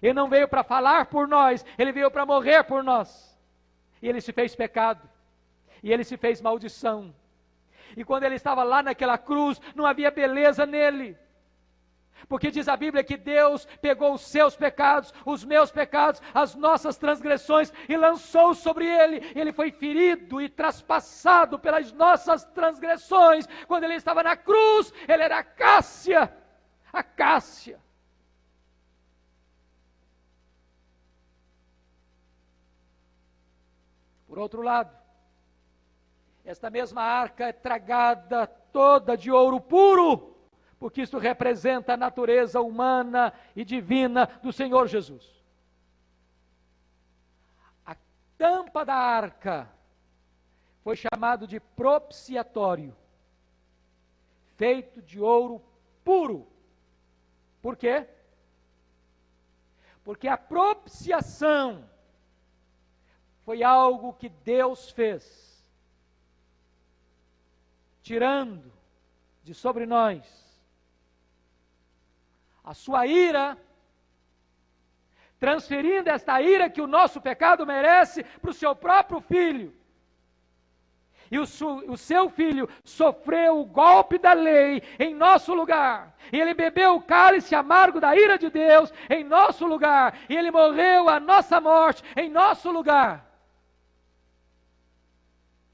Ele 0.02 0.13
não 0.13 0.28
veio 0.28 0.48
para 0.48 0.63
falar 0.63 1.06
por 1.06 1.28
nós, 1.28 1.66
ele 1.78 1.92
veio 1.92 2.10
para 2.10 2.26
morrer 2.26 2.63
por 2.63 2.84
nós. 2.84 3.39
E 4.02 4.10
ele 4.10 4.20
se 4.20 4.34
fez 4.34 4.56
pecado 4.56 5.08
e 5.84 5.92
ele 5.92 6.04
se 6.04 6.18
fez 6.18 6.42
maldição. 6.42 7.13
E 7.96 8.04
quando 8.04 8.24
ele 8.24 8.36
estava 8.36 8.63
lá 8.63 8.82
naquela 8.82 9.18
cruz, 9.18 9.62
não 9.76 9.86
havia 9.86 10.10
beleza 10.10 10.66
nele. 10.66 11.18
Porque 12.28 12.52
diz 12.52 12.67
a 12.67 12.78
Bíblia 12.78 13.04
que 13.04 13.17
Deus 13.17 13.65
pegou 13.82 14.13
os 14.13 14.21
seus 14.21 14.56
pecados, 14.56 15.13
os 15.26 15.43
meus 15.43 15.71
pecados, 15.71 16.21
as 16.34 16.56
nossas 16.56 16.97
transgressões 16.97 17.71
e 17.88 17.97
lançou 17.97 18.54
sobre 18.54 18.86
ele. 18.86 19.32
Ele 19.36 19.52
foi 19.52 19.71
ferido 19.71 20.41
e 20.41 20.49
traspassado 20.49 21.60
pelas 21.60 21.91
nossas 21.91 22.43
transgressões. 22.45 23.47
Quando 23.67 23.84
ele 23.84 23.95
estava 23.95 24.23
na 24.23 24.36
cruz, 24.36 24.93
ele 25.08 25.23
era 25.23 25.39
a 25.39 25.43
Cássia, 25.43 26.34
a 26.91 27.04
Cássia. 27.04 27.80
Por 34.28 34.39
outro 34.39 34.63
lado, 34.63 34.91
esta 36.43 36.69
mesma 36.69 37.04
arca 37.04 37.45
é 37.45 37.54
tragada 37.54 38.47
toda 38.47 39.15
de 39.15 39.32
ouro 39.32 39.62
puro, 39.62 40.33
porque 40.84 41.04
isso 41.04 41.17
representa 41.17 41.93
a 41.93 41.98
natureza 41.98 42.60
humana 42.60 43.32
e 43.56 43.63
divina 43.63 44.26
do 44.26 44.52
Senhor 44.52 44.86
Jesus. 44.86 45.41
A 47.86 47.96
tampa 48.38 48.84
da 48.84 48.93
arca 48.93 49.72
foi 50.84 50.98
chamado 50.98 51.48
de 51.48 51.58
propiciatório, 51.58 52.93
feito 54.58 55.02
de 55.02 55.22
ouro 55.22 55.63
puro. 56.04 56.52
Por 57.62 57.78
quê? 57.78 58.06
Porque 60.04 60.28
a 60.28 60.36
propiciação 60.36 61.89
foi 63.46 63.63
algo 63.63 64.12
que 64.12 64.28
Deus 64.28 64.89
fez 64.89 65.65
tirando 68.02 68.69
de 69.46 69.54
sobre 69.54 69.86
nós 69.86 70.42
a 72.63 72.73
sua 72.73 73.06
ira, 73.06 73.58
transferindo 75.39 76.10
esta 76.10 76.41
ira 76.41 76.69
que 76.69 76.82
o 76.82 76.88
nosso 76.88 77.19
pecado 77.19 77.65
merece 77.65 78.23
para 78.23 78.52
o 78.52 78.54
seu 78.54 78.76
próprio 78.76 79.19
filho. 79.19 79.73
E 81.30 81.39
o, 81.39 81.43
o, 81.91 81.97
seu 81.97 82.30
filho 82.30 82.69
sofreu 82.84 83.60
o 83.60 83.65
golpe 83.65 84.19
da 84.19 84.34
lei 84.34 84.84
em 84.99 85.15
nosso 85.15 85.54
lugar. 85.54 86.15
E 86.32 86.39
ele 86.39 86.54
bebeu 86.54 86.95
o 86.95 87.02
cálice 87.02 87.56
amargo 87.56 87.99
da 87.99 88.15
ira 88.15 88.38
de 88.38 88.52
Deus 88.52 88.93
em 89.10 89.23
nosso 89.23 89.65
lugar. 89.65 90.19
E 90.30 90.36
ele 90.36 90.52
morreu 90.52 91.10
a 91.10 91.19
nossa 91.19 91.60
morte 91.60 92.04
em 92.15 92.30
nosso 92.30 92.69
lugar. 92.69 93.26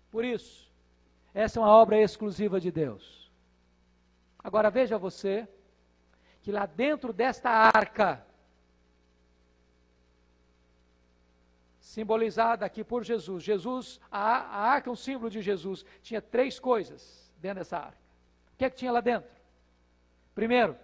Por 0.09 0.23
isso, 0.23 0.71
essa 1.33 1.59
é 1.59 1.61
uma 1.61 1.69
obra 1.69 1.97
exclusiva 1.97 2.59
de 2.59 2.71
Deus. 2.71 3.29
Agora 4.41 4.69
veja 4.69 4.97
você 4.97 5.45
que 6.49 6.51
lá 6.51 6.65
dentro 6.65 7.13
desta 7.13 7.51
arca, 7.51 8.25
simbolizada 11.79 12.65
aqui 12.65 12.83
por 12.83 13.03
Jesus, 13.03 13.43
Jesus, 13.43 14.01
a, 14.11 14.19
a 14.19 14.61
arca 14.71 14.89
é 14.89 14.91
um 14.91 14.95
símbolo 14.95 15.29
de 15.29 15.43
Jesus, 15.43 15.85
tinha 16.01 16.19
três 16.19 16.59
coisas 16.59 17.31
dentro 17.37 17.59
dessa 17.59 17.77
arca. 17.77 17.99
O 18.51 18.57
que 18.57 18.65
é 18.65 18.69
que 18.71 18.77
tinha 18.77 18.91
lá 18.91 18.99
dentro? 18.99 19.29
Primeiro, 20.33 20.75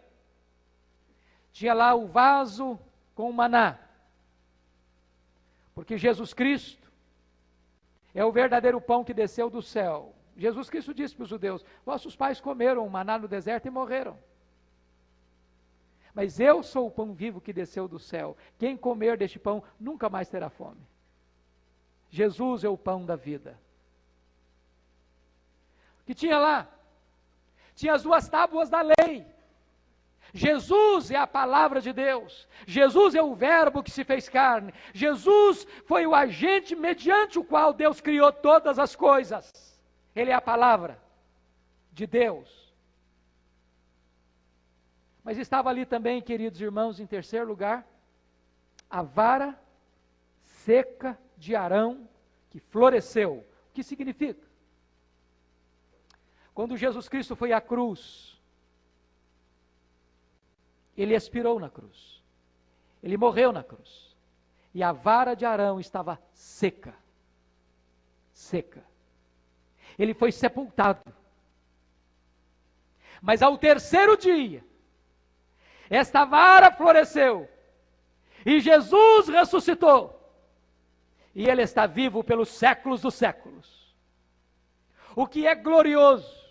tinha 1.52 1.74
lá 1.74 1.96
o 1.96 2.06
vaso 2.06 2.80
com 3.16 3.28
o 3.28 3.34
maná. 3.34 3.80
Porque 5.74 5.98
Jesus 5.98 6.32
Cristo 6.32 6.92
é 8.14 8.24
o 8.24 8.32
verdadeiro 8.32 8.80
pão 8.80 9.04
que 9.04 9.16
desceu 9.16 9.50
do 9.50 9.64
céu. 9.64 10.14
Jesus 10.38 10.70
Cristo 10.70 10.94
disse 10.94 11.16
para 11.16 11.24
os 11.24 11.30
judeus: 11.30 11.66
Vossos 11.84 12.16
pais 12.16 12.40
comeram 12.40 12.88
maná 12.88 13.18
no 13.18 13.28
deserto 13.28 13.66
e 13.66 13.72
morreram. 13.72 14.16
Mas 16.16 16.40
eu 16.40 16.64
sou 16.64 16.88
o 16.88 16.92
pão 16.92 17.14
vivo 17.14 17.42
que 17.42 17.52
desceu 17.52 17.90
do 17.90 18.00
céu. 18.00 18.38
Quem 18.58 18.78
comer 18.78 19.18
deste 19.18 19.38
pão 19.38 19.62
nunca 19.78 20.10
mais 20.10 20.30
terá 20.30 20.50
fome. 20.50 20.82
Jesus 22.10 22.64
é 22.64 22.70
o 22.70 22.78
pão 22.78 23.06
da 23.06 23.18
vida. 23.18 23.60
O 26.02 26.06
que 26.06 26.14
tinha 26.14 26.40
lá? 26.40 26.70
Tinha 27.76 27.94
as 27.94 28.04
duas 28.04 28.30
tábuas 28.30 28.70
da 28.70 28.82
lei. 28.82 29.28
Jesus 30.34 31.12
é 31.12 31.18
a 31.18 31.28
palavra 31.28 31.82
de 31.82 31.92
Deus. 31.92 32.48
Jesus 32.66 33.14
é 33.14 33.22
o 33.22 33.36
Verbo 33.36 33.84
que 33.84 33.92
se 33.92 34.06
fez 34.06 34.30
carne. 34.30 34.74
Jesus 34.94 35.68
foi 35.86 36.08
o 36.08 36.16
agente 36.16 36.76
mediante 36.76 37.38
o 37.38 37.44
qual 37.44 37.74
Deus 37.74 38.00
criou 38.00 38.32
todas 38.32 38.80
as 38.80 38.96
coisas. 38.96 39.52
Ele 40.16 40.32
é 40.32 40.34
a 40.34 40.42
palavra 40.42 40.98
de 41.92 42.08
Deus. 42.08 42.65
Mas 45.26 45.38
estava 45.38 45.70
ali 45.70 45.86
também, 45.86 46.22
queridos 46.22 46.62
irmãos, 46.62 47.02
em 47.02 47.06
terceiro 47.06 47.46
lugar, 47.46 47.86
a 48.90 49.02
vara 49.02 49.60
seca 50.44 51.20
de 51.36 51.54
Arão 51.54 52.08
que 52.50 52.62
floresceu. 52.62 53.44
O 53.70 53.74
que 53.74 53.84
significa? 53.84 54.42
Quando 56.54 56.78
Jesus 56.78 57.10
Cristo 57.10 57.36
foi 57.36 57.52
à 57.52 57.60
cruz, 57.60 58.40
ele 60.96 61.14
expirou 61.14 61.60
na 61.60 61.70
cruz. 61.70 62.24
Ele 63.04 63.18
morreu 63.18 63.52
na 63.52 63.64
cruz. 63.64 64.16
E 64.74 64.82
a 64.82 64.94
vara 64.94 65.34
de 65.34 65.44
Arão 65.44 65.78
estava 65.78 66.22
seca. 66.32 66.96
Seca 68.32 68.96
ele 69.98 70.14
foi 70.14 70.32
sepultado. 70.32 71.02
Mas 73.22 73.42
ao 73.42 73.58
terceiro 73.58 74.18
dia, 74.18 74.64
esta 75.90 76.26
vara 76.26 76.72
floresceu, 76.72 77.48
e 78.46 78.60
Jesus 78.60 79.28
ressuscitou, 79.28 80.20
e 81.34 81.48
ele 81.50 81.62
está 81.62 81.86
vivo 81.86 82.24
pelos 82.24 82.50
séculos 82.50 83.02
dos 83.02 83.16
séculos. 83.16 83.96
O 85.16 85.26
que 85.26 85.48
é 85.48 85.56
glorioso 85.56 86.46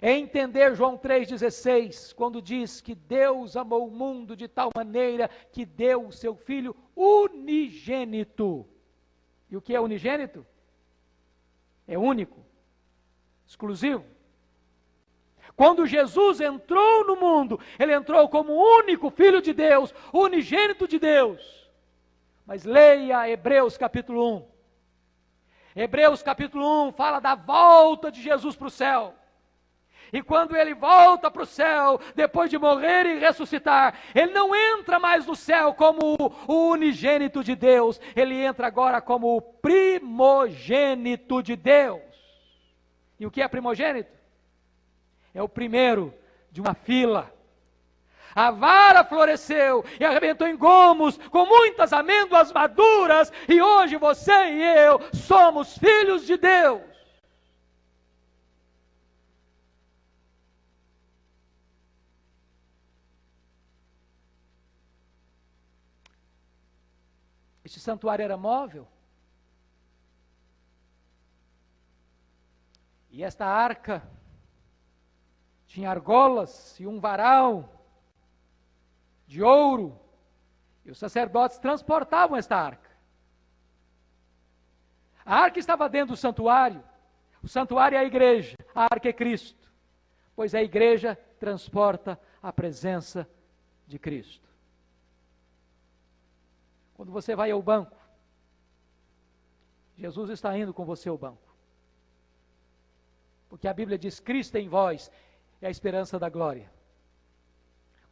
é 0.00 0.12
entender 0.12 0.74
João 0.74 0.98
3,16, 0.98 2.14
quando 2.14 2.42
diz 2.42 2.80
que 2.80 2.94
Deus 2.94 3.56
amou 3.56 3.86
o 3.86 3.90
mundo 3.90 4.36
de 4.36 4.48
tal 4.48 4.70
maneira 4.74 5.28
que 5.50 5.64
deu 5.64 6.06
o 6.06 6.12
seu 6.12 6.34
Filho 6.34 6.76
unigênito. 6.94 8.66
E 9.50 9.56
o 9.56 9.62
que 9.62 9.74
é 9.74 9.80
unigênito? 9.80 10.46
É 11.86 11.98
único 11.98 12.44
exclusivo, 13.46 14.04
Quando 15.56 15.86
Jesus 15.86 16.40
entrou 16.40 17.06
no 17.06 17.16
mundo, 17.16 17.60
ele 17.78 17.94
entrou 17.94 18.28
como 18.28 18.52
único 18.52 19.10
filho 19.10 19.40
de 19.40 19.52
Deus, 19.52 19.94
unigênito 20.12 20.88
de 20.88 20.98
Deus. 20.98 21.70
Mas 22.44 22.64
leia 22.64 23.28
Hebreus 23.28 23.76
capítulo 23.76 24.36
1. 24.36 24.54
Hebreus 25.76 26.22
capítulo 26.22 26.88
1 26.88 26.92
fala 26.92 27.20
da 27.20 27.34
volta 27.34 28.10
de 28.10 28.20
Jesus 28.20 28.56
para 28.56 28.66
o 28.66 28.70
céu. 28.70 29.14
E 30.12 30.22
quando 30.22 30.56
ele 30.56 30.74
volta 30.74 31.28
para 31.28 31.42
o 31.42 31.46
céu, 31.46 32.00
depois 32.14 32.48
de 32.48 32.56
morrer 32.56 33.04
e 33.04 33.18
ressuscitar, 33.18 33.98
ele 34.14 34.32
não 34.32 34.54
entra 34.54 35.00
mais 35.00 35.26
no 35.26 35.34
céu 35.34 35.74
como 35.74 36.16
o 36.46 36.68
unigênito 36.68 37.42
de 37.42 37.56
Deus, 37.56 38.00
ele 38.14 38.36
entra 38.36 38.68
agora 38.68 39.00
como 39.00 39.36
o 39.36 39.42
primogênito 39.42 41.42
de 41.42 41.56
Deus. 41.56 42.02
E 43.18 43.26
o 43.26 43.30
que 43.30 43.42
é 43.42 43.48
primogênito? 43.48 44.13
É 45.34 45.42
o 45.42 45.48
primeiro 45.48 46.14
de 46.50 46.60
uma 46.60 46.72
fila. 46.72 47.34
A 48.34 48.50
vara 48.50 49.04
floresceu 49.04 49.84
e 49.98 50.04
arrebentou 50.04 50.46
em 50.46 50.56
gomos 50.56 51.18
com 51.18 51.44
muitas 51.44 51.92
amêndoas 51.92 52.52
maduras, 52.52 53.32
e 53.48 53.60
hoje 53.60 53.96
você 53.96 54.32
e 54.32 54.62
eu 54.62 55.00
somos 55.12 55.76
filhos 55.76 56.24
de 56.24 56.36
Deus. 56.36 56.82
Este 67.64 67.80
santuário 67.80 68.22
era 68.22 68.36
móvel. 68.36 68.86
E 73.10 73.22
esta 73.22 73.46
arca 73.46 74.02
tinha 75.74 75.90
argolas 75.90 76.78
e 76.78 76.86
um 76.86 77.00
varal 77.00 77.68
de 79.26 79.42
ouro, 79.42 79.98
e 80.84 80.90
os 80.92 80.98
sacerdotes 80.98 81.58
transportavam 81.58 82.36
esta 82.36 82.56
arca. 82.56 82.88
A 85.26 85.34
arca 85.34 85.58
estava 85.58 85.88
dentro 85.88 86.14
do 86.14 86.16
santuário, 86.16 86.80
o 87.42 87.48
santuário 87.48 87.96
é 87.96 87.98
a 87.98 88.04
igreja, 88.04 88.56
a 88.72 88.84
arca 88.84 89.08
é 89.08 89.12
Cristo, 89.12 89.68
pois 90.36 90.54
a 90.54 90.62
igreja 90.62 91.16
transporta 91.40 92.20
a 92.40 92.52
presença 92.52 93.28
de 93.84 93.98
Cristo. 93.98 94.48
Quando 96.94 97.10
você 97.10 97.34
vai 97.34 97.50
ao 97.50 97.60
banco, 97.60 97.96
Jesus 99.96 100.30
está 100.30 100.56
indo 100.56 100.72
com 100.72 100.84
você 100.84 101.08
ao 101.08 101.18
banco. 101.18 101.52
Porque 103.48 103.66
a 103.66 103.74
Bíblia 103.74 103.98
diz: 103.98 104.20
Cristo 104.20 104.56
em 104.56 104.68
vós 104.68 105.10
é 105.64 105.68
a 105.68 105.70
esperança 105.70 106.18
da 106.18 106.28
glória. 106.28 106.70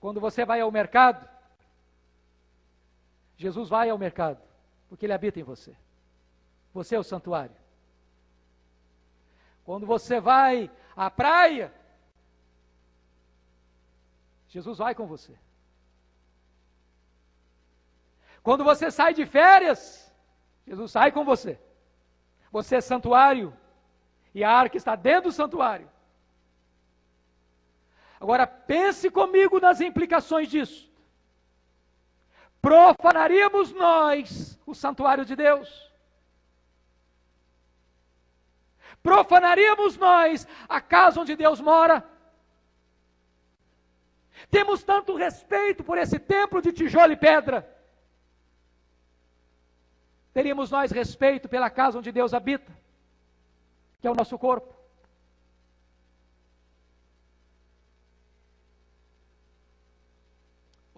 Quando 0.00 0.18
você 0.18 0.42
vai 0.42 0.62
ao 0.62 0.70
mercado, 0.70 1.28
Jesus 3.36 3.68
vai 3.68 3.90
ao 3.90 3.98
mercado, 3.98 4.40
porque 4.88 5.04
Ele 5.04 5.12
habita 5.12 5.38
em 5.38 5.42
você. 5.42 5.76
Você 6.72 6.96
é 6.96 6.98
o 6.98 7.02
santuário. 7.02 7.54
Quando 9.66 9.84
você 9.84 10.18
vai 10.18 10.70
à 10.96 11.10
praia, 11.10 11.70
Jesus 14.48 14.78
vai 14.78 14.94
com 14.94 15.06
você. 15.06 15.38
Quando 18.42 18.64
você 18.64 18.90
sai 18.90 19.12
de 19.12 19.26
férias, 19.26 20.10
Jesus 20.66 20.90
sai 20.90 21.12
com 21.12 21.22
você. 21.22 21.60
Você 22.50 22.76
é 22.76 22.80
santuário. 22.80 23.54
E 24.34 24.42
a 24.42 24.50
arca 24.50 24.78
está 24.78 24.96
dentro 24.96 25.24
do 25.24 25.32
santuário. 25.32 25.91
Agora 28.22 28.46
pense 28.46 29.10
comigo 29.10 29.58
nas 29.58 29.80
implicações 29.80 30.48
disso. 30.48 30.88
Profanaríamos 32.60 33.72
nós 33.72 34.56
o 34.64 34.76
santuário 34.76 35.24
de 35.24 35.34
Deus? 35.34 35.92
Profanaríamos 39.02 39.96
nós 39.96 40.46
a 40.68 40.80
casa 40.80 41.20
onde 41.20 41.34
Deus 41.34 41.60
mora? 41.60 42.08
Temos 44.48 44.84
tanto 44.84 45.16
respeito 45.16 45.82
por 45.82 45.98
esse 45.98 46.20
templo 46.20 46.62
de 46.62 46.72
tijolo 46.72 47.12
e 47.12 47.16
pedra. 47.16 47.68
Teríamos 50.32 50.70
nós 50.70 50.92
respeito 50.92 51.48
pela 51.48 51.68
casa 51.68 51.98
onde 51.98 52.12
Deus 52.12 52.32
habita, 52.32 52.72
que 54.00 54.06
é 54.06 54.10
o 54.12 54.14
nosso 54.14 54.38
corpo? 54.38 54.81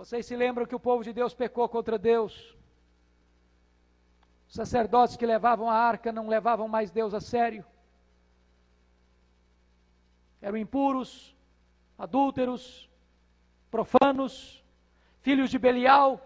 Vocês 0.05 0.27
se 0.27 0.37
lembram 0.37 0.67
que 0.67 0.75
o 0.75 0.79
povo 0.89 1.03
de 1.03 1.15
Deus 1.15 1.33
pecou 1.33 1.67
contra 1.67 1.99
Deus? 1.99 2.55
Os 4.47 4.53
sacerdotes 4.53 5.17
que 5.17 5.25
levavam 5.25 5.71
a 5.71 5.75
arca 5.75 6.13
não 6.13 6.29
levavam 6.29 6.69
mais 6.69 6.91
Deus 6.91 7.15
a 7.15 7.23
sério. 7.23 7.65
Eram 10.43 10.59
impuros, 10.59 11.35
adúlteros, 11.97 12.87
profanos, 13.71 14.63
filhos 15.23 15.49
de 15.49 15.59
Belial 15.59 16.21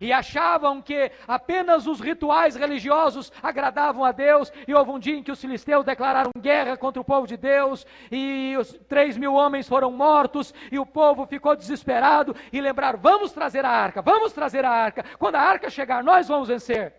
e 0.00 0.12
achavam 0.12 0.80
que 0.82 1.10
apenas 1.26 1.86
os 1.86 2.00
rituais 2.00 2.56
religiosos 2.56 3.32
agradavam 3.42 4.04
a 4.04 4.12
Deus, 4.12 4.52
e 4.66 4.74
houve 4.74 4.90
um 4.90 4.98
dia 4.98 5.16
em 5.16 5.22
que 5.22 5.32
os 5.32 5.40
filisteus 5.40 5.84
declararam 5.84 6.30
guerra 6.38 6.76
contra 6.76 7.00
o 7.00 7.04
povo 7.04 7.26
de 7.26 7.36
Deus, 7.36 7.86
e 8.10 8.54
os 8.58 8.72
três 8.88 9.16
mil 9.16 9.34
homens 9.34 9.68
foram 9.68 9.90
mortos, 9.90 10.52
e 10.70 10.78
o 10.78 10.86
povo 10.86 11.26
ficou 11.26 11.56
desesperado, 11.56 12.34
e 12.52 12.60
lembraram, 12.60 12.98
vamos 12.98 13.32
trazer 13.32 13.64
a 13.64 13.70
arca, 13.70 14.02
vamos 14.02 14.32
trazer 14.32 14.64
a 14.64 14.70
arca, 14.70 15.04
quando 15.18 15.36
a 15.36 15.40
arca 15.40 15.70
chegar, 15.70 16.02
nós 16.02 16.28
vamos 16.28 16.48
vencer. 16.48 16.94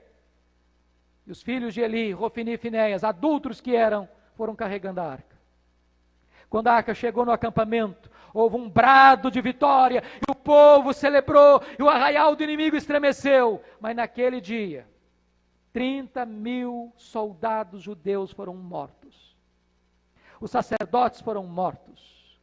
E 1.26 1.32
os 1.32 1.42
filhos 1.42 1.74
de 1.74 1.82
Eli, 1.82 2.12
Rofini 2.12 2.54
e 2.54 2.58
Finéias, 2.58 3.04
adultos 3.04 3.60
que 3.60 3.76
eram, 3.76 4.08
foram 4.36 4.56
carregando 4.56 5.02
a 5.02 5.12
arca. 5.12 5.36
Quando 6.50 6.68
a 6.68 6.74
arca 6.74 6.94
chegou 6.94 7.26
no 7.26 7.32
acampamento, 7.32 8.10
houve 8.40 8.56
um 8.56 8.70
brado 8.70 9.32
de 9.32 9.42
vitória, 9.42 10.04
e 10.16 10.32
o 10.32 10.36
povo 10.36 10.94
celebrou, 10.94 11.62
e 11.78 11.82
o 11.82 11.90
arraial 11.90 12.36
do 12.36 12.44
inimigo 12.44 12.76
estremeceu. 12.76 13.62
Mas 13.80 13.96
naquele 13.96 14.40
dia, 14.40 14.88
30 15.74 16.26
mil 16.26 16.94
soldados 16.96 17.82
judeus 17.82 18.32
foram 18.32 18.56
mortos. 18.56 19.36
Os 20.40 20.52
sacerdotes 20.52 21.20
foram 21.22 21.44
mortos. 21.46 22.40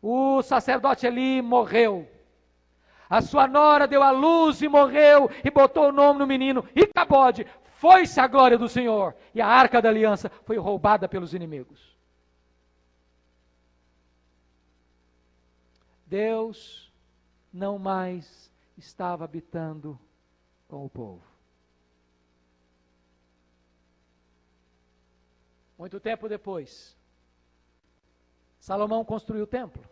O 0.00 0.40
sacerdote 0.42 1.06
Eli 1.06 1.42
morreu. 1.42 2.08
A 3.10 3.20
sua 3.20 3.46
nora 3.46 3.86
deu 3.86 4.02
à 4.02 4.10
luz 4.10 4.62
e 4.62 4.68
morreu, 4.68 5.30
e 5.44 5.50
botou 5.50 5.88
o 5.88 5.92
nome 5.92 6.18
no 6.18 6.26
menino, 6.26 6.64
Icabode. 6.74 7.46
Foi-se 7.74 8.18
a 8.20 8.26
glória 8.26 8.56
do 8.56 8.68
Senhor, 8.68 9.14
e 9.34 9.40
a 9.40 9.46
arca 9.46 9.82
da 9.82 9.88
aliança 9.90 10.30
foi 10.44 10.56
roubada 10.56 11.06
pelos 11.08 11.34
inimigos. 11.34 11.97
Deus 16.08 16.90
não 17.52 17.78
mais 17.78 18.50
estava 18.76 19.24
habitando 19.24 19.98
com 20.66 20.84
o 20.84 20.88
povo. 20.88 21.22
Muito 25.76 26.00
tempo 26.00 26.28
depois, 26.28 26.96
Salomão 28.58 29.04
construiu 29.04 29.44
o 29.44 29.46
templo. 29.46 29.84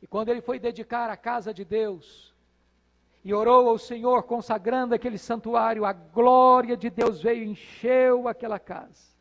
E 0.00 0.06
quando 0.06 0.30
ele 0.30 0.40
foi 0.40 0.58
dedicar 0.58 1.10
a 1.10 1.16
casa 1.16 1.52
de 1.52 1.64
Deus, 1.64 2.32
e 3.24 3.34
orou 3.34 3.68
ao 3.68 3.78
Senhor, 3.78 4.22
consagrando 4.24 4.94
aquele 4.94 5.18
santuário, 5.18 5.84
a 5.84 5.92
glória 5.92 6.76
de 6.76 6.88
Deus 6.88 7.20
veio 7.20 7.44
e 7.44 7.48
encheu 7.48 8.26
aquela 8.26 8.58
casa. 8.58 9.12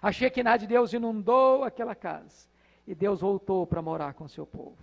A 0.00 0.12
Shekinah 0.12 0.56
de 0.56 0.66
Deus 0.66 0.92
inundou 0.92 1.64
aquela 1.64 1.94
casa 1.94 2.48
e 2.88 2.94
Deus 2.94 3.20
voltou 3.20 3.66
para 3.66 3.82
morar 3.82 4.14
com 4.14 4.26
seu 4.26 4.46
povo. 4.46 4.78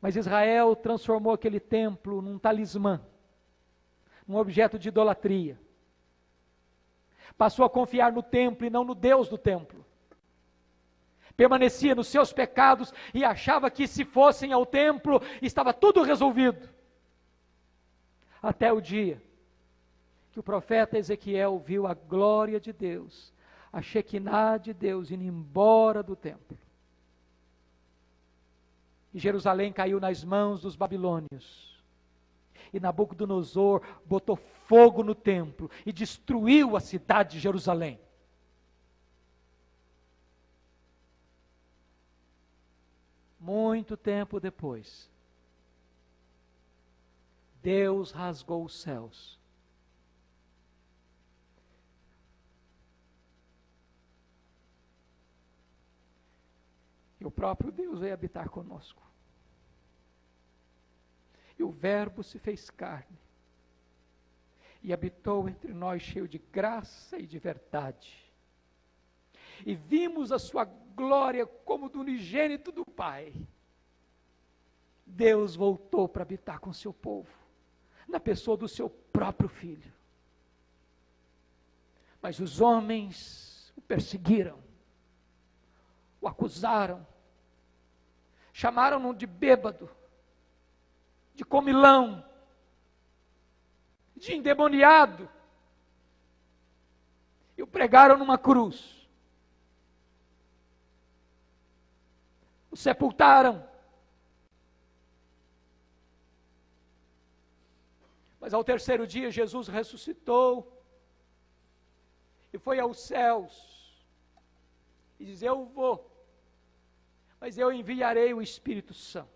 Mas 0.00 0.16
Israel 0.16 0.74
transformou 0.74 1.34
aquele 1.34 1.60
templo 1.60 2.22
num 2.22 2.38
talismã, 2.38 3.04
num 4.26 4.36
objeto 4.36 4.78
de 4.78 4.88
idolatria. 4.88 5.60
Passou 7.36 7.66
a 7.66 7.70
confiar 7.70 8.12
no 8.12 8.22
templo 8.22 8.66
e 8.66 8.70
não 8.70 8.82
no 8.82 8.94
Deus 8.94 9.28
do 9.28 9.36
templo. 9.36 9.84
Permanecia 11.36 11.94
nos 11.94 12.08
seus 12.08 12.32
pecados 12.32 12.90
e 13.12 13.22
achava 13.22 13.70
que 13.70 13.86
se 13.86 14.06
fossem 14.06 14.54
ao 14.54 14.64
templo 14.64 15.20
estava 15.42 15.74
tudo 15.74 16.02
resolvido. 16.02 16.66
Até 18.42 18.72
o 18.72 18.80
dia 18.80 19.22
que 20.30 20.40
o 20.40 20.42
profeta 20.42 20.96
Ezequiel 20.96 21.58
viu 21.58 21.86
a 21.86 21.92
glória 21.92 22.58
de 22.58 22.72
Deus 22.72 23.34
a 23.72 23.80
Shekinah 23.80 24.58
de 24.58 24.74
Deus 24.74 25.10
indo 25.10 25.24
embora 25.24 26.02
do 26.02 26.14
templo. 26.14 26.58
E 29.14 29.18
Jerusalém 29.18 29.72
caiu 29.72 29.98
nas 29.98 30.22
mãos 30.22 30.62
dos 30.62 30.76
babilônios. 30.76 31.80
E 32.72 32.80
Nabucodonosor 32.80 33.82
botou 34.04 34.36
fogo 34.36 35.02
no 35.02 35.14
templo 35.14 35.70
e 35.84 35.92
destruiu 35.92 36.76
a 36.76 36.80
cidade 36.80 37.32
de 37.32 37.40
Jerusalém. 37.40 37.98
Muito 43.38 43.96
tempo 43.96 44.38
depois, 44.38 45.10
Deus 47.60 48.12
rasgou 48.12 48.64
os 48.64 48.80
céus. 48.80 49.41
E 57.22 57.26
o 57.26 57.30
próprio 57.30 57.72
Deus 57.72 58.00
veio 58.00 58.12
habitar 58.12 58.48
conosco. 58.48 59.02
E 61.58 61.62
o 61.62 61.70
Verbo 61.70 62.22
se 62.22 62.38
fez 62.38 62.68
carne 62.68 63.18
e 64.82 64.92
habitou 64.92 65.48
entre 65.48 65.72
nós 65.72 66.02
cheio 66.02 66.26
de 66.26 66.38
graça 66.38 67.16
e 67.18 67.26
de 67.26 67.38
verdade 67.38 68.22
e 69.64 69.74
vimos 69.74 70.32
a 70.32 70.38
sua 70.38 70.64
glória 70.64 71.46
como 71.46 71.88
do 71.88 72.00
unigênito 72.00 72.72
do 72.72 72.84
Pai. 72.84 73.32
Deus 75.06 75.54
voltou 75.54 76.08
para 76.08 76.22
habitar 76.22 76.58
com 76.58 76.72
seu 76.72 76.92
povo, 76.92 77.32
na 78.08 78.18
pessoa 78.18 78.56
do 78.56 78.68
seu 78.68 78.88
próprio 78.88 79.48
filho. 79.48 79.92
Mas 82.20 82.38
os 82.38 82.60
homens 82.60 83.72
o 83.76 83.80
perseguiram, 83.80 84.58
o 86.20 86.28
acusaram, 86.28 87.06
chamaram-no 88.52 89.14
de 89.14 89.26
bêbado, 89.26 89.90
de 91.34 91.44
comilão, 91.44 92.24
de 94.16 94.34
endemoniado, 94.34 95.28
e 97.56 97.62
o 97.62 97.66
pregaram 97.66 98.16
numa 98.16 98.38
cruz. 98.38 99.02
o 102.72 102.76
sepultaram. 102.76 103.68
Mas 108.40 108.54
ao 108.54 108.64
terceiro 108.64 109.06
dia 109.06 109.30
Jesus 109.30 109.68
ressuscitou 109.68 110.82
e 112.52 112.58
foi 112.58 112.80
aos 112.80 112.98
céus 112.98 114.04
e 115.20 115.26
diz: 115.26 115.42
Eu 115.42 115.66
vou, 115.66 116.10
mas 117.42 117.58
eu 117.58 117.72
enviarei 117.72 118.32
o 118.32 118.40
Espírito 118.40 118.94
Santo 118.94 119.28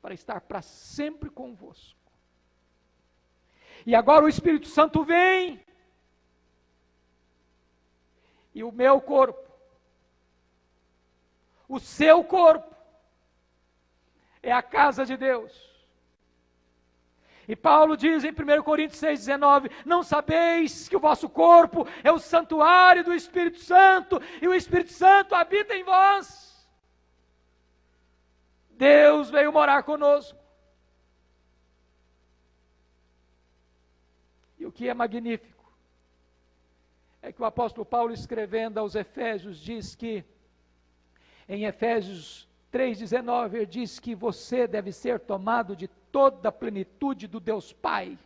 para 0.00 0.12
estar 0.12 0.40
para 0.40 0.60
sempre 0.60 1.30
convosco. 1.30 1.96
E 3.86 3.94
agora 3.94 4.24
o 4.24 4.28
Espírito 4.28 4.66
Santo 4.66 5.04
vem 5.04 5.64
e 8.52 8.64
o 8.64 8.72
meu 8.72 9.00
corpo, 9.00 9.48
o 11.68 11.78
seu 11.78 12.24
corpo, 12.24 12.74
é 14.42 14.50
a 14.50 14.60
casa 14.60 15.06
de 15.06 15.16
Deus. 15.16 15.52
E 17.46 17.54
Paulo 17.54 17.96
diz 17.96 18.24
em 18.24 18.32
1 18.32 18.60
Coríntios 18.64 19.00
6,19: 19.00 19.70
Não 19.86 20.02
sabeis 20.02 20.88
que 20.88 20.96
o 20.96 21.00
vosso 21.00 21.28
corpo 21.28 21.86
é 22.02 22.10
o 22.10 22.18
santuário 22.18 23.04
do 23.04 23.14
Espírito 23.14 23.60
Santo, 23.60 24.20
e 24.40 24.48
o 24.48 24.54
Espírito 24.54 24.92
Santo 24.92 25.36
habita 25.36 25.76
em 25.76 25.84
vós. 25.84 26.51
Deus 28.82 29.30
veio 29.30 29.52
morar 29.52 29.84
conosco. 29.84 30.36
E 34.58 34.66
o 34.66 34.72
que 34.72 34.88
é 34.88 34.94
magnífico 34.94 35.72
é 37.22 37.30
que 37.30 37.40
o 37.40 37.44
apóstolo 37.44 37.86
Paulo, 37.86 38.12
escrevendo 38.12 38.78
aos 38.78 38.96
Efésios, 38.96 39.60
diz 39.60 39.94
que, 39.94 40.24
em 41.48 41.64
Efésios 41.64 42.48
3,19, 42.72 43.54
ele 43.54 43.66
diz 43.66 44.00
que 44.00 44.16
você 44.16 44.66
deve 44.66 44.90
ser 44.90 45.20
tomado 45.20 45.76
de 45.76 45.86
toda 45.86 46.48
a 46.48 46.52
plenitude 46.52 47.28
do 47.28 47.38
Deus 47.38 47.72
Pai. 47.72 48.18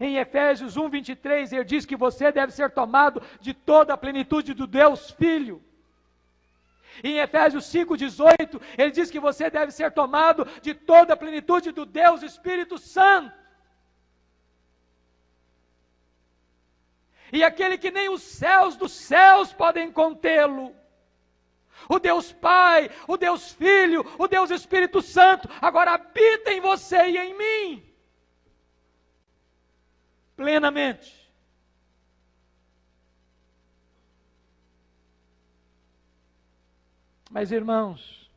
Em 0.00 0.16
Efésios 0.16 0.76
1,23, 0.76 1.52
ele 1.52 1.64
diz 1.64 1.86
que 1.86 1.94
você 1.94 2.32
deve 2.32 2.50
ser 2.52 2.72
tomado 2.72 3.22
de 3.40 3.54
toda 3.54 3.94
a 3.94 3.96
plenitude 3.96 4.52
do 4.52 4.66
Deus 4.66 5.12
Filho. 5.12 5.62
Em 7.02 7.18
Efésios 7.18 7.64
5,18, 7.66 8.60
ele 8.76 8.90
diz 8.90 9.10
que 9.10 9.20
você 9.20 9.48
deve 9.48 9.72
ser 9.72 9.92
tomado 9.92 10.46
de 10.60 10.74
toda 10.74 11.14
a 11.14 11.16
plenitude 11.16 11.70
do 11.72 11.86
Deus 11.86 12.22
Espírito 12.22 12.78
Santo. 12.78 13.38
E 17.32 17.44
aquele 17.44 17.78
que 17.78 17.90
nem 17.90 18.08
os 18.08 18.22
céus 18.22 18.76
dos 18.76 18.92
céus 18.92 19.52
podem 19.52 19.92
contê-lo 19.92 20.74
o 21.88 21.98
Deus 21.98 22.32
Pai, 22.32 22.90
o 23.06 23.16
Deus 23.16 23.52
Filho, 23.52 24.04
o 24.18 24.28
Deus 24.28 24.50
Espírito 24.50 25.00
Santo, 25.00 25.48
agora 25.60 25.92
habita 25.92 26.52
em 26.52 26.60
você 26.60 27.06
e 27.06 27.16
em 27.16 27.34
mim. 27.36 27.94
Plenamente. 30.36 31.19
Mas 37.30 37.52
irmãos, 37.52 38.30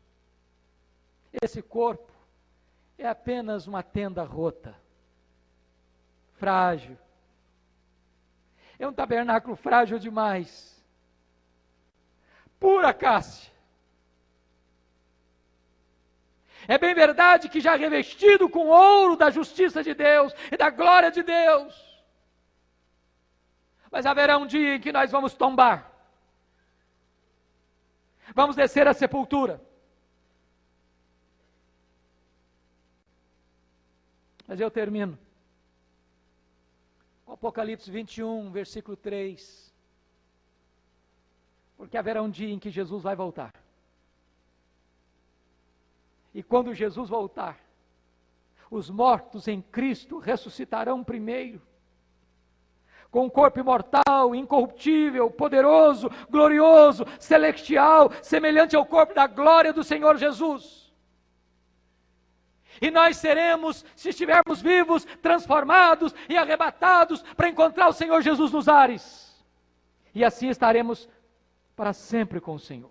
esse 1.41 1.61
corpo 1.61 2.11
é 2.97 3.07
apenas 3.07 3.67
uma 3.67 3.83
tenda 3.83 4.23
rota, 4.23 4.73
frágil. 6.35 6.97
É 8.79 8.87
um 8.87 8.93
tabernáculo 8.93 9.55
frágil 9.55 9.99
demais 9.99 10.73
pura 12.63 12.93
Cássia. 12.93 13.51
É 16.65 16.77
bem 16.77 16.93
verdade 16.93 17.49
que 17.49 17.59
já 17.59 17.75
revestido 17.75 18.47
com 18.47 18.67
ouro 18.67 19.17
da 19.17 19.29
justiça 19.29 19.83
de 19.83 19.93
Deus 19.93 20.33
e 20.49 20.55
da 20.55 20.69
glória 20.69 21.11
de 21.11 21.21
Deus. 21.21 21.75
Mas 23.91 24.05
haverá 24.05 24.37
um 24.37 24.47
dia 24.47 24.75
em 24.75 24.79
que 24.79 24.93
nós 24.93 25.11
vamos 25.11 25.33
tombar. 25.33 25.91
Vamos 28.33 28.55
descer 28.55 28.87
à 28.87 28.93
sepultura. 28.93 29.61
Mas 34.47 34.59
eu 34.59 34.69
termino. 34.69 35.17
Apocalipse 37.27 37.89
21, 37.89 38.51
versículo 38.51 38.95
3. 38.97 39.73
Porque 41.77 41.97
haverá 41.97 42.21
um 42.21 42.29
dia 42.29 42.53
em 42.53 42.59
que 42.59 42.69
Jesus 42.69 43.03
vai 43.03 43.15
voltar. 43.15 43.53
E 46.33 46.41
quando 46.41 46.73
Jesus 46.73 47.09
voltar, 47.09 47.59
os 48.69 48.89
mortos 48.89 49.47
em 49.47 49.61
Cristo 49.61 50.17
ressuscitarão 50.17 51.03
primeiro, 51.03 51.61
com 53.13 53.25
um 53.25 53.29
corpo 53.29 53.59
imortal, 53.59 54.33
incorruptível, 54.33 55.29
poderoso, 55.29 56.09
glorioso, 56.31 57.05
celestial, 57.19 58.11
semelhante 58.23 58.75
ao 58.75 58.83
corpo 58.87 59.13
da 59.13 59.27
glória 59.27 59.71
do 59.71 59.83
Senhor 59.83 60.17
Jesus. 60.17 60.91
E 62.81 62.89
nós 62.89 63.17
seremos, 63.17 63.85
se 63.95 64.09
estivermos 64.09 64.63
vivos, 64.63 65.05
transformados 65.21 66.11
e 66.27 66.35
arrebatados 66.35 67.21
para 67.37 67.47
encontrar 67.47 67.87
o 67.87 67.93
Senhor 67.93 68.19
Jesus 68.23 68.51
nos 68.51 68.67
ares. 68.67 69.45
E 70.15 70.25
assim 70.25 70.49
estaremos 70.49 71.07
para 71.75 71.93
sempre 71.93 72.41
com 72.41 72.55
o 72.55 72.59
Senhor. 72.59 72.89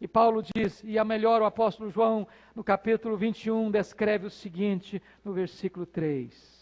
E 0.00 0.08
Paulo 0.08 0.42
diz, 0.42 0.82
e 0.82 0.98
a 0.98 1.04
melhor 1.04 1.40
o 1.40 1.46
apóstolo 1.46 1.90
João, 1.90 2.26
no 2.56 2.64
capítulo 2.64 3.16
21, 3.16 3.70
descreve 3.70 4.26
o 4.26 4.30
seguinte, 4.30 5.00
no 5.24 5.32
versículo 5.32 5.86
3. 5.86 6.53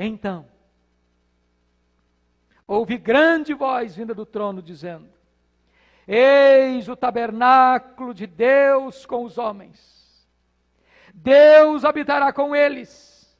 Então, 0.00 0.46
houve 2.64 2.96
grande 2.96 3.52
voz 3.52 3.96
vinda 3.96 4.14
do 4.14 4.24
trono 4.24 4.62
dizendo: 4.62 5.08
Eis 6.06 6.88
o 6.88 6.94
tabernáculo 6.94 8.14
de 8.14 8.24
Deus 8.24 9.04
com 9.04 9.24
os 9.24 9.36
homens. 9.38 10.24
Deus 11.12 11.84
habitará 11.84 12.32
com 12.32 12.54
eles. 12.54 13.36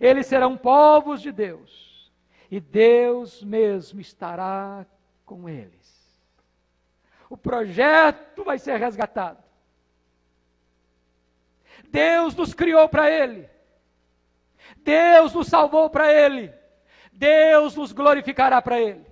Eles 0.00 0.26
serão 0.26 0.56
povos 0.56 1.22
de 1.22 1.30
Deus 1.30 2.12
e 2.50 2.58
Deus 2.58 3.40
mesmo 3.44 4.00
estará 4.00 4.84
com 5.24 5.48
eles. 5.48 6.20
O 7.30 7.36
projeto 7.36 8.42
vai 8.42 8.58
ser 8.58 8.78
resgatado. 8.78 9.42
Deus 11.88 12.34
nos 12.34 12.52
criou 12.52 12.88
para 12.88 13.08
Ele. 13.08 13.55
Deus 14.78 15.32
nos 15.32 15.48
salvou 15.48 15.90
para 15.90 16.12
Ele. 16.12 16.52
Deus 17.12 17.76
nos 17.76 17.92
glorificará 17.92 18.60
para 18.60 18.80
Ele. 18.80 19.06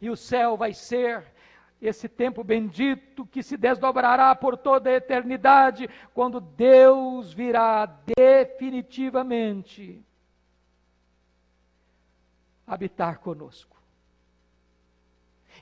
E 0.00 0.10
o 0.10 0.16
céu 0.16 0.56
vai 0.56 0.74
ser 0.74 1.32
esse 1.80 2.08
tempo 2.08 2.44
bendito 2.44 3.26
que 3.26 3.42
se 3.42 3.56
desdobrará 3.56 4.34
por 4.34 4.56
toda 4.56 4.88
a 4.88 4.94
eternidade, 4.94 5.90
quando 6.14 6.40
Deus 6.40 7.32
virá 7.32 7.86
definitivamente 8.16 10.04
habitar 12.66 13.18
conosco. 13.18 13.76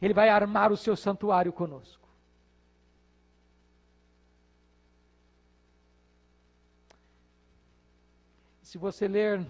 Ele 0.01 0.15
vai 0.15 0.29
armar 0.29 0.71
o 0.71 0.77
seu 0.77 0.95
santuário 0.95 1.53
conosco. 1.53 2.00
Se 8.71 8.79
você 8.79 9.09
ler 9.09 9.45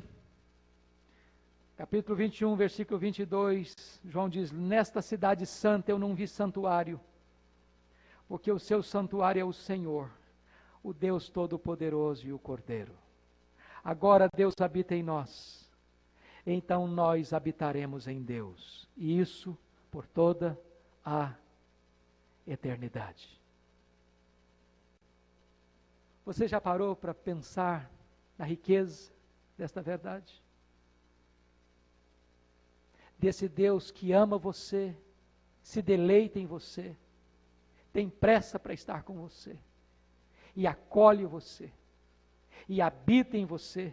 capítulo 1.76 2.16
21, 2.16 2.56
versículo 2.56 2.98
22, 2.98 4.00
João 4.02 4.30
diz: 4.30 4.50
Nesta 4.50 5.02
cidade 5.02 5.44
santa 5.44 5.90
eu 5.90 5.98
não 5.98 6.14
vi 6.14 6.26
santuário, 6.26 6.98
porque 8.26 8.50
o 8.50 8.58
seu 8.58 8.82
santuário 8.82 9.38
é 9.38 9.44
o 9.44 9.52
Senhor, 9.52 10.10
o 10.82 10.94
Deus 10.94 11.28
Todo-Poderoso 11.28 12.26
e 12.26 12.32
o 12.32 12.38
Cordeiro. 12.38 12.94
Agora 13.84 14.26
Deus 14.34 14.54
habita 14.58 14.94
em 14.94 15.02
nós, 15.02 15.70
então 16.46 16.88
nós 16.88 17.34
habitaremos 17.34 18.08
em 18.08 18.22
Deus, 18.22 18.88
e 18.96 19.20
isso 19.20 19.54
por 19.90 20.06
toda 20.06 20.58
a 21.04 21.34
eternidade. 22.46 23.38
Você 26.24 26.48
já 26.48 26.58
parou 26.58 26.96
para 26.96 27.12
pensar 27.12 27.99
na 28.40 28.46
riqueza 28.46 29.12
desta 29.58 29.82
verdade? 29.82 30.42
Desse 33.18 33.46
Deus 33.46 33.90
que 33.90 34.12
ama 34.12 34.38
você, 34.38 34.96
se 35.60 35.82
deleita 35.82 36.38
em 36.38 36.46
você, 36.46 36.96
tem 37.92 38.08
pressa 38.08 38.58
para 38.58 38.72
estar 38.72 39.02
com 39.02 39.12
você, 39.18 39.58
e 40.56 40.66
acolhe 40.66 41.26
você, 41.26 41.70
e 42.66 42.80
habita 42.80 43.36
em 43.36 43.44
você, 43.44 43.92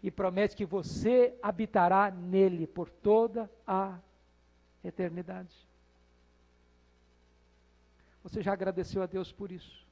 e 0.00 0.12
promete 0.12 0.54
que 0.54 0.64
você 0.64 1.36
habitará 1.42 2.08
nele 2.08 2.68
por 2.68 2.88
toda 2.88 3.50
a 3.66 3.98
eternidade. 4.84 5.66
Você 8.22 8.44
já 8.44 8.52
agradeceu 8.52 9.02
a 9.02 9.06
Deus 9.06 9.32
por 9.32 9.50
isso? 9.50 9.87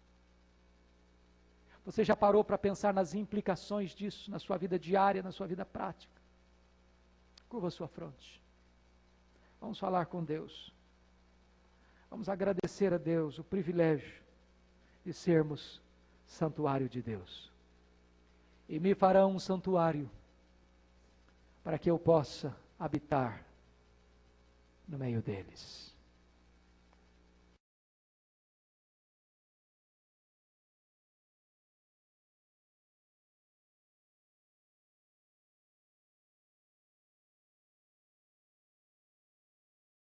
Você 1.87 2.03
já 2.03 2.17
parou 2.17 2.43
para 2.43 2.59
pensar 2.59 2.93
nas 2.93 3.15
implicações 3.15 3.95
disso 3.95 4.29
na 4.29 4.41
sua 4.41 4.57
vida 4.57 4.77
diária, 4.77 5.23
na 5.23 5.31
sua 5.31 5.47
vida 5.47 5.65
prática? 5.65 6.21
Curva 7.49 7.69
a 7.69 7.71
sua 7.71 7.87
fronte. 7.87 8.43
Vamos 9.61 9.79
falar 9.79 10.07
com 10.07 10.23
Deus. 10.25 10.75
Vamos 12.11 12.29
agradecer 12.29 12.93
a 12.93 12.99
Deus 12.99 13.39
o 13.39 13.45
privilégio 13.45 14.21
de 15.05 15.13
sermos 15.13 15.81
santuário 16.27 16.89
de 16.89 17.01
Deus. 17.01 17.53
E 18.69 18.81
me 18.81 18.93
farão 18.93 19.31
um 19.31 19.39
santuário 19.39 20.11
para 21.63 21.79
que 21.79 21.89
eu 21.89 22.01
possa 22.01 22.55
habitar 22.81 23.47
no 24.89 24.99
meio 24.99 25.23
deles. 25.23 25.96